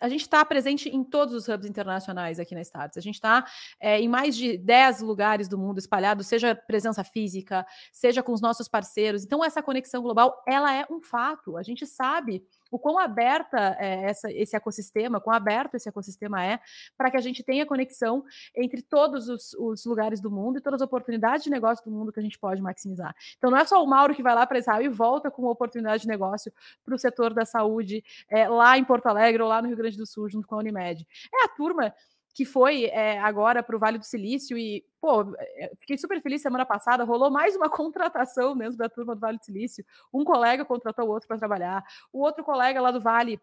[0.00, 2.98] a gente está presente em todos os hubs internacionais aqui na Starts.
[2.98, 3.46] A gente está
[3.78, 8.40] é, em mais de 10 lugares do mundo espalhados, seja presença física, seja com os
[8.40, 9.24] nossos parceiros.
[9.24, 11.56] Então, essa conexão global, ela é um fato.
[11.56, 16.60] A gente sabe o quão aberta é essa, esse ecossistema, quão aberto esse ecossistema é,
[16.96, 20.80] para que a gente tenha conexão entre todos os, os, lugares do mundo e todas
[20.80, 23.14] as oportunidades de negócio do mundo que a gente pode maximizar.
[23.36, 25.50] Então, não é só o Mauro que vai lá para Israel e volta com uma
[25.50, 26.52] oportunidade de negócio
[26.84, 29.96] para o setor da saúde é, lá em Porto Alegre ou lá no Rio Grande
[29.96, 31.06] do Sul, junto com a Unimed.
[31.32, 31.94] É a turma
[32.38, 36.40] que foi é, agora para o Vale do Silício e, pô, é, fiquei super feliz
[36.40, 39.84] semana passada, rolou mais uma contratação dentro da turma do Vale do Silício.
[40.14, 43.40] Um colega contratou o outro para trabalhar, o outro colega lá do Vale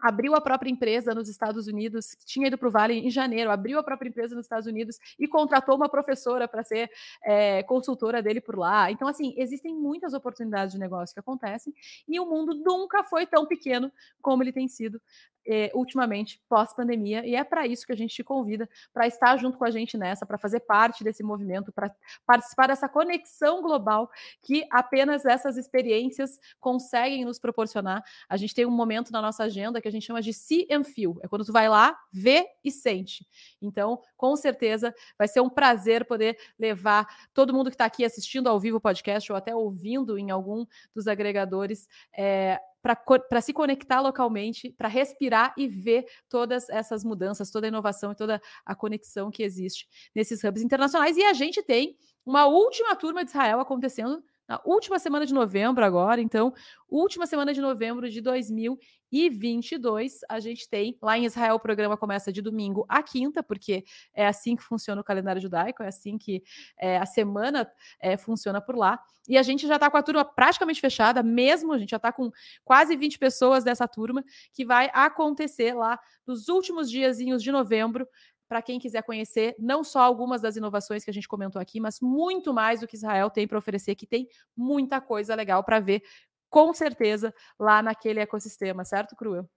[0.00, 3.78] abriu a própria empresa nos Estados Unidos, tinha ido para o Vale em janeiro, abriu
[3.78, 6.90] a própria empresa nos Estados Unidos e contratou uma professora para ser
[7.22, 8.90] é, consultora dele por lá.
[8.90, 11.72] Então, assim, existem muitas oportunidades de negócio que acontecem
[12.08, 15.00] e o mundo nunca foi tão pequeno como ele tem sido
[15.46, 19.58] eh, ultimamente, pós-pandemia, e é para isso que a gente te convida, para estar junto
[19.58, 21.94] com a gente nessa, para fazer parte desse movimento, para
[22.26, 24.10] participar dessa conexão global
[24.42, 28.02] que apenas essas experiências conseguem nos proporcionar.
[28.28, 30.84] A gente tem um momento na nossa agenda que a gente chama de see and
[30.84, 33.26] feel, é quando tu vai lá, vê e sente.
[33.60, 38.48] Então, com certeza, vai ser um prazer poder levar todo mundo que está aqui assistindo
[38.48, 44.02] ao vivo o podcast ou até ouvindo em algum dos agregadores é, para se conectar
[44.02, 49.30] localmente, para respirar e ver todas essas mudanças, toda a inovação e toda a conexão
[49.30, 51.16] que existe nesses hubs internacionais.
[51.16, 55.84] E a gente tem uma última turma de Israel acontecendo na última semana de novembro
[55.84, 56.52] agora, então,
[56.88, 62.32] última semana de novembro de 2022, a gente tem lá em Israel o programa começa
[62.32, 66.42] de domingo a quinta, porque é assim que funciona o calendário judaico, é assim que
[66.78, 69.00] é, a semana é, funciona por lá.
[69.26, 72.12] E a gente já está com a turma praticamente fechada, mesmo, a gente já está
[72.12, 72.30] com
[72.62, 74.22] quase 20 pessoas dessa turma,
[74.52, 78.06] que vai acontecer lá nos últimos diazinhos de novembro,
[78.48, 82.00] para quem quiser conhecer não só algumas das inovações que a gente comentou aqui, mas
[82.00, 86.02] muito mais do que Israel tem para oferecer, que tem muita coisa legal para ver,
[86.50, 89.48] com certeza, lá naquele ecossistema, certo, Cruel?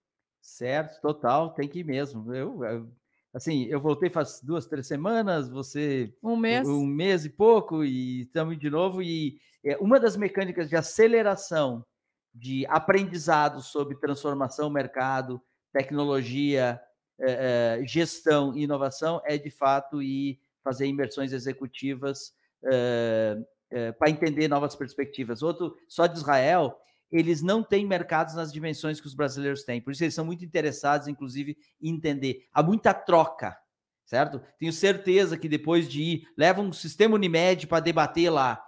[0.41, 2.33] Certo, total, tem que ir mesmo.
[2.33, 2.91] Eu, eu,
[3.33, 8.21] assim, eu voltei faz duas, três semanas, você um mês, um mês e pouco e
[8.21, 11.85] estamos de novo e é, uma das mecânicas de aceleração
[12.33, 15.41] de aprendizado sobre transformação, mercado,
[15.73, 16.79] tecnologia,
[17.19, 22.33] é, gestão e inovação é, de fato, ir fazer imersões executivas
[22.65, 23.37] é,
[23.71, 25.41] é, para entender novas perspectivas.
[25.41, 26.77] Outro, só de Israel,
[27.11, 29.81] eles não têm mercados nas dimensões que os brasileiros têm.
[29.81, 32.45] Por isso, eles são muito interessados, inclusive, em entender.
[32.53, 33.57] Há muita troca,
[34.05, 34.41] certo?
[34.59, 38.61] Tenho certeza que depois de ir, levam um sistema Unimed para debater lá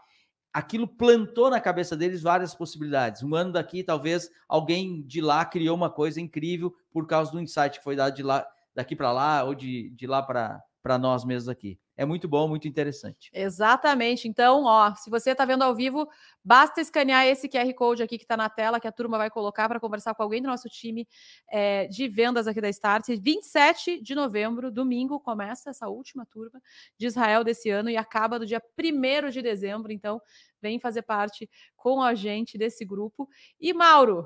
[0.54, 3.24] aquilo plantou na cabeça deles várias possibilidades.
[3.24, 7.78] Um ano daqui, talvez alguém de lá criou uma coisa incrível por causa do insight
[7.78, 11.26] que foi dado de lá daqui para lá ou de, de lá para para nós
[11.26, 11.80] mesmos aqui.
[11.98, 13.30] É muito bom, muito interessante.
[13.34, 14.26] Exatamente.
[14.26, 16.08] Então, ó, se você está vendo ao vivo,
[16.42, 19.68] basta escanear esse QR Code aqui que está na tela, que a turma vai colocar
[19.68, 21.06] para conversar com alguém do nosso time
[21.52, 23.08] é, de vendas aqui da Start.
[23.20, 26.62] 27 de novembro, domingo, começa essa última turma
[26.98, 29.92] de Israel desse ano e acaba no dia 1 de dezembro.
[29.92, 30.22] Então,
[30.62, 33.28] vem fazer parte com a gente desse grupo.
[33.60, 34.26] E, Mauro,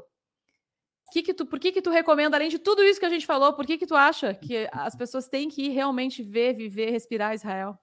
[1.14, 3.26] que que tu, por que, que tu recomenda, além de tudo isso que a gente
[3.26, 6.90] falou, por que, que tu acha que as pessoas têm que ir realmente ver, viver,
[6.90, 7.78] respirar Israel?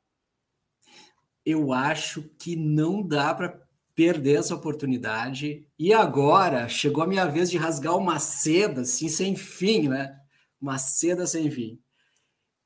[1.46, 3.62] Eu acho que não dá para
[3.94, 5.66] perder essa oportunidade.
[5.78, 10.18] E agora chegou a minha vez de rasgar uma seda assim, sem fim, né?
[10.60, 11.78] Uma seda sem fim.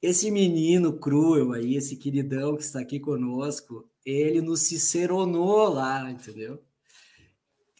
[0.01, 6.63] Esse menino cruel aí, esse queridão que está aqui conosco, ele nos ciceronou lá, entendeu?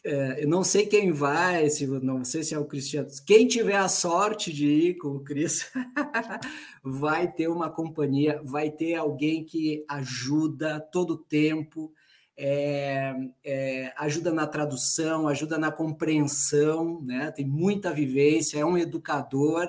[0.07, 3.09] É, eu não sei quem vai, se, não sei se é o Cristiano.
[3.25, 5.71] Quem tiver a sorte de ir com o Cris,
[6.83, 11.91] vai ter uma companhia, vai ter alguém que ajuda todo o tempo,
[12.37, 17.31] é, é, ajuda na tradução, ajuda na compreensão, né?
[17.31, 19.67] Tem muita vivência, é um educador.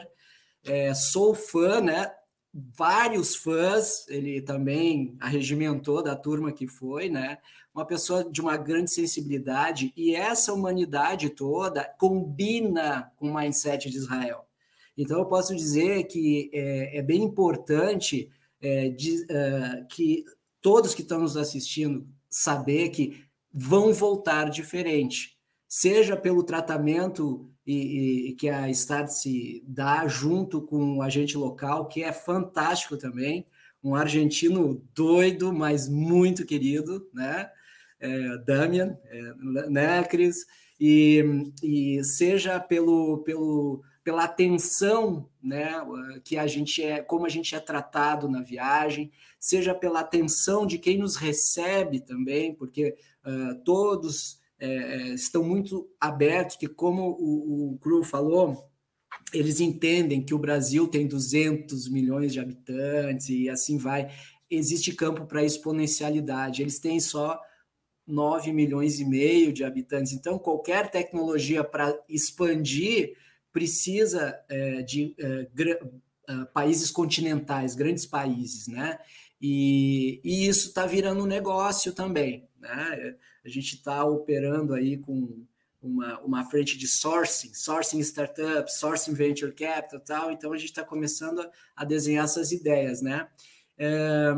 [0.62, 2.10] É, sou fã, né?
[2.74, 7.38] Vários fãs, ele também arregimentou da turma que foi, né?
[7.76, 13.98] uma pessoa de uma grande sensibilidade, e essa humanidade toda combina com o mindset de
[13.98, 14.46] Israel.
[14.96, 18.30] Então, eu posso dizer que é, é bem importante
[18.62, 20.24] é, de, é, que
[20.62, 25.35] todos que estão nos assistindo saber que vão voltar diferente,
[25.68, 28.72] seja pelo tratamento e, e, que a
[29.08, 33.44] se dá junto com o agente local, que é fantástico também,
[33.82, 37.50] um argentino doido, mas muito querido, né?
[38.00, 39.34] é, Damian, é,
[39.68, 40.46] né, Cris?
[40.78, 41.24] E,
[41.62, 45.72] e seja pelo, pelo, pela atenção né,
[46.22, 49.10] que a gente é, como a gente é tratado na viagem,
[49.40, 52.94] seja pela atenção de quem nos recebe também, porque
[53.24, 58.70] uh, todos é, estão muito abertos, que como o, o falou,
[59.32, 64.10] eles entendem que o Brasil tem 200 milhões de habitantes e assim vai.
[64.50, 66.62] Existe campo para exponencialidade.
[66.62, 67.40] Eles têm só
[68.06, 70.12] 9 milhões e meio de habitantes.
[70.12, 73.16] Então, qualquer tecnologia para expandir
[73.52, 75.48] precisa é, de é,
[76.28, 78.98] é, países continentais, grandes países, né?
[79.40, 83.16] E, e isso está virando um negócio também, né?
[83.44, 85.46] A gente está operando aí com
[85.80, 90.84] uma, uma frente de sourcing, sourcing startups, sourcing venture capital tal, então a gente está
[90.84, 93.28] começando a, a, desenhar essas ideias, né?
[93.78, 94.34] É,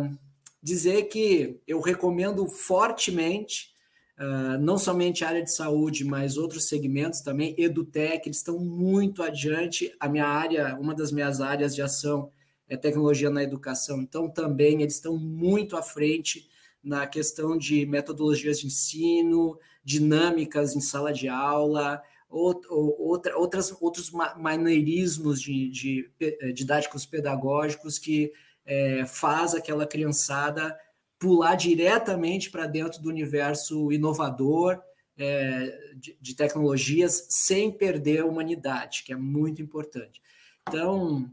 [0.63, 3.73] dizer que eu recomendo fortemente,
[4.19, 9.23] uh, não somente a área de saúde, mas outros segmentos também, EduTech, eles estão muito
[9.23, 9.95] adiante.
[10.01, 12.31] A minha área, uma das minhas áreas de ação
[12.69, 16.48] é tecnologia na educação, então também eles estão muito à frente
[16.83, 25.41] na questão de metodologias de ensino, dinâmicas em sala de aula, outra, outras, outros maneirismos
[25.41, 28.33] de, de, de didáticos pedagógicos que
[28.67, 30.79] é, faz aquela criançada
[31.19, 34.81] pular diretamente para dentro do universo inovador
[35.17, 40.21] é, de, de, tecnologias sem perder a humanidade, que é muito importante.
[40.69, 41.29] Então,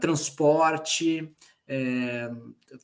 [0.00, 1.28] transporte,
[1.68, 2.30] é,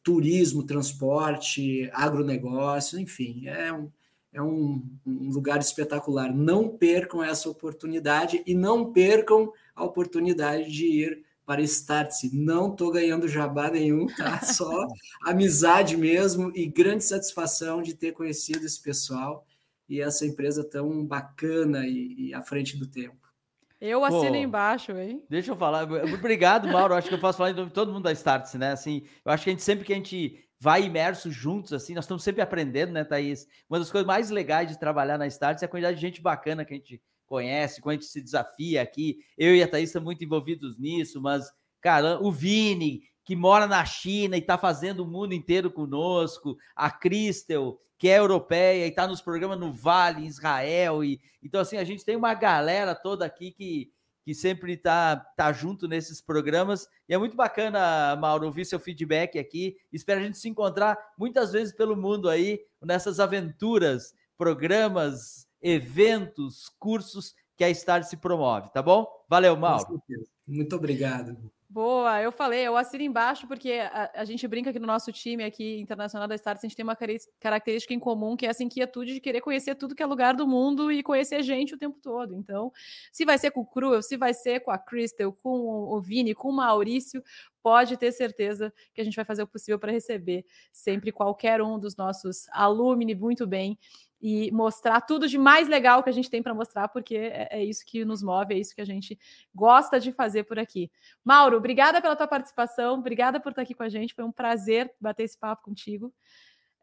[0.03, 3.91] turismo, transporte, agronegócio, enfim, é um,
[4.32, 6.32] é um, um lugar espetacular.
[6.35, 12.35] Não percam essa oportunidade e não percam a oportunidade de ir para Start-se.
[12.35, 14.41] Não estou ganhando jabá nenhum, tá?
[14.45, 14.87] Só
[15.22, 19.47] amizade mesmo e grande satisfação de ter conhecido esse pessoal
[19.89, 23.24] e essa empresa tão bacana e, e à frente do tempo.
[23.87, 25.22] Eu assino Pô, embaixo, hein?
[25.28, 25.82] Deixa eu falar.
[25.85, 26.95] Obrigado, Mauro.
[26.95, 28.72] Acho que eu posso falar em nome de todo mundo da Startse, né?
[28.72, 32.05] Assim, eu acho que a gente sempre que a gente vai imerso juntos, assim, nós
[32.05, 33.47] estamos sempre aprendendo, né, Thaís?
[33.68, 36.64] Uma das coisas mais legais de trabalhar na Startse é a quantidade de gente bacana
[36.64, 39.18] que a gente conhece, quando a gente se desafia aqui.
[39.37, 43.85] Eu e a Thaís estamos muito envolvidos nisso, mas, cara, o Vini, que mora na
[43.85, 49.07] China e está fazendo o mundo inteiro conosco, a Cristel, que é europeia e está
[49.07, 51.03] nos programas no Vale, em Israel.
[51.03, 53.91] E, então, assim, a gente tem uma galera toda aqui que,
[54.22, 56.87] que sempre está tá junto nesses programas.
[57.09, 59.77] E é muito bacana, Mauro, ouvir seu feedback aqui.
[59.91, 67.35] Espero a gente se encontrar muitas vezes pelo mundo aí, nessas aventuras, programas, eventos, cursos
[67.57, 69.07] que a Start se promove, tá bom?
[69.29, 70.03] Valeu, Mauro.
[70.47, 71.54] Muito obrigado.
[71.75, 75.43] Boa, eu falei, eu assino embaixo porque a, a, gente brinca aqui no nosso time
[75.43, 76.97] aqui internacional da Stars, a gente tem uma
[77.41, 80.47] característica em comum que é essa inquietude de querer conhecer tudo que é lugar do
[80.47, 82.37] mundo e conhecer gente o tempo todo.
[82.37, 82.70] Então,
[83.11, 86.33] se vai ser com o Cruel, se vai ser com a Crystal, com o Vini,
[86.33, 87.20] com o Maurício,
[87.61, 91.77] pode ter certeza que a gente vai fazer o possível para receber sempre qualquer um
[91.77, 93.77] dos nossos alumni muito bem
[94.27, 97.62] e mostrar tudo de mais legal que a gente tem para mostrar, porque é, é,
[97.62, 99.18] isso que nos move, é isso que a gente
[99.55, 100.91] gosta de fazer por aqui.
[101.22, 104.91] Mauro, obrigada pela tua participação, obrigada por estar aqui com a gente, foi um prazer
[104.99, 106.11] bater esse papo contigo.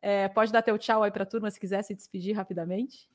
[0.04, 3.10] É, pode dar teu tchau aí para a turma se quiser se despedir rapidamente.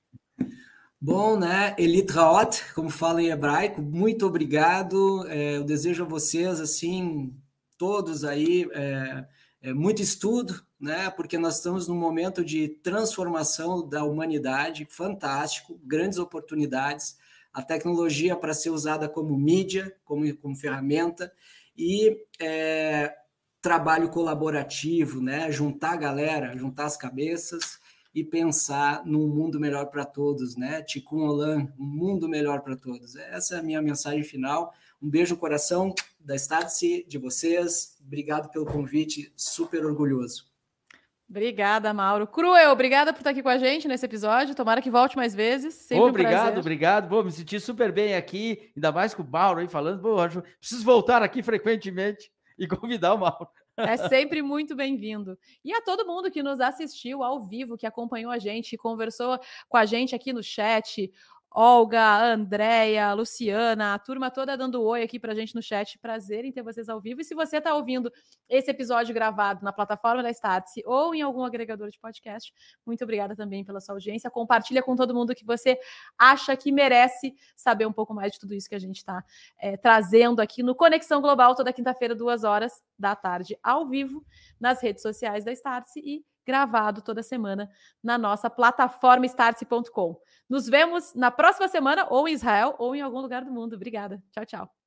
[1.00, 1.76] Bom, né?
[1.78, 5.24] Elitraot, como fala em hebraico, muito obrigado.
[5.28, 7.32] É, eu desejo a vocês, assim,
[7.78, 9.24] todos aí, é,
[9.62, 11.10] é, muito estudo, né?
[11.10, 17.16] Porque nós estamos num momento de transformação da humanidade, fantástico, grandes oportunidades,
[17.52, 21.32] a tecnologia para ser usada como mídia, como, como ferramenta,
[21.76, 23.14] e é,
[23.60, 25.50] trabalho colaborativo, né?
[25.50, 27.78] Juntar a galera, juntar as cabeças
[28.14, 30.82] e pensar num mundo melhor para todos, né?
[30.82, 33.16] Tikkun Olam, um mundo melhor para todos.
[33.16, 34.72] Essa é a minha mensagem final.
[35.00, 37.96] Um beijo no coração da Startse, de vocês.
[38.04, 40.55] Obrigado pelo convite, super orgulhoso.
[41.28, 42.26] Obrigada, Mauro.
[42.26, 44.54] Cruel, obrigada por estar aqui com a gente nesse episódio.
[44.54, 45.74] Tomara que volte mais vezes.
[45.74, 47.08] Sempre obrigado, um obrigado.
[47.08, 50.00] Vou me sentir super bem aqui, ainda mais com o Mauro aí falando.
[50.00, 50.16] Pô,
[50.60, 53.48] preciso voltar aqui frequentemente e convidar o Mauro.
[53.76, 55.36] É sempre muito bem-vindo.
[55.64, 59.76] E a todo mundo que nos assistiu ao vivo, que acompanhou a gente, conversou com
[59.76, 61.10] a gente aqui no chat.
[61.58, 65.98] Olga, Andréia, Luciana, a turma toda dando oi aqui pra gente no chat.
[65.98, 67.22] Prazer em ter vocês ao vivo.
[67.22, 68.12] E se você está ouvindo
[68.46, 72.52] esse episódio gravado na plataforma da Startse ou em algum agregador de podcast,
[72.84, 74.30] muito obrigada também pela sua audiência.
[74.30, 75.80] Compartilha com todo mundo que você
[76.18, 79.24] acha que merece saber um pouco mais de tudo isso que a gente está
[79.58, 84.22] é, eh, trazendo aqui no Conexão Global, toda quinta-feira, duas horas da tarde, ao vivo,
[84.60, 87.68] nas redes sociais da Startse e gravado toda semana
[88.02, 90.20] na nossa plataforma startse.com.
[90.48, 93.74] Nos vemos na próxima semana, ou em Israel, ou em algum lugar do mundo.
[93.74, 94.22] Obrigada.
[94.30, 94.85] Tchau, tchau.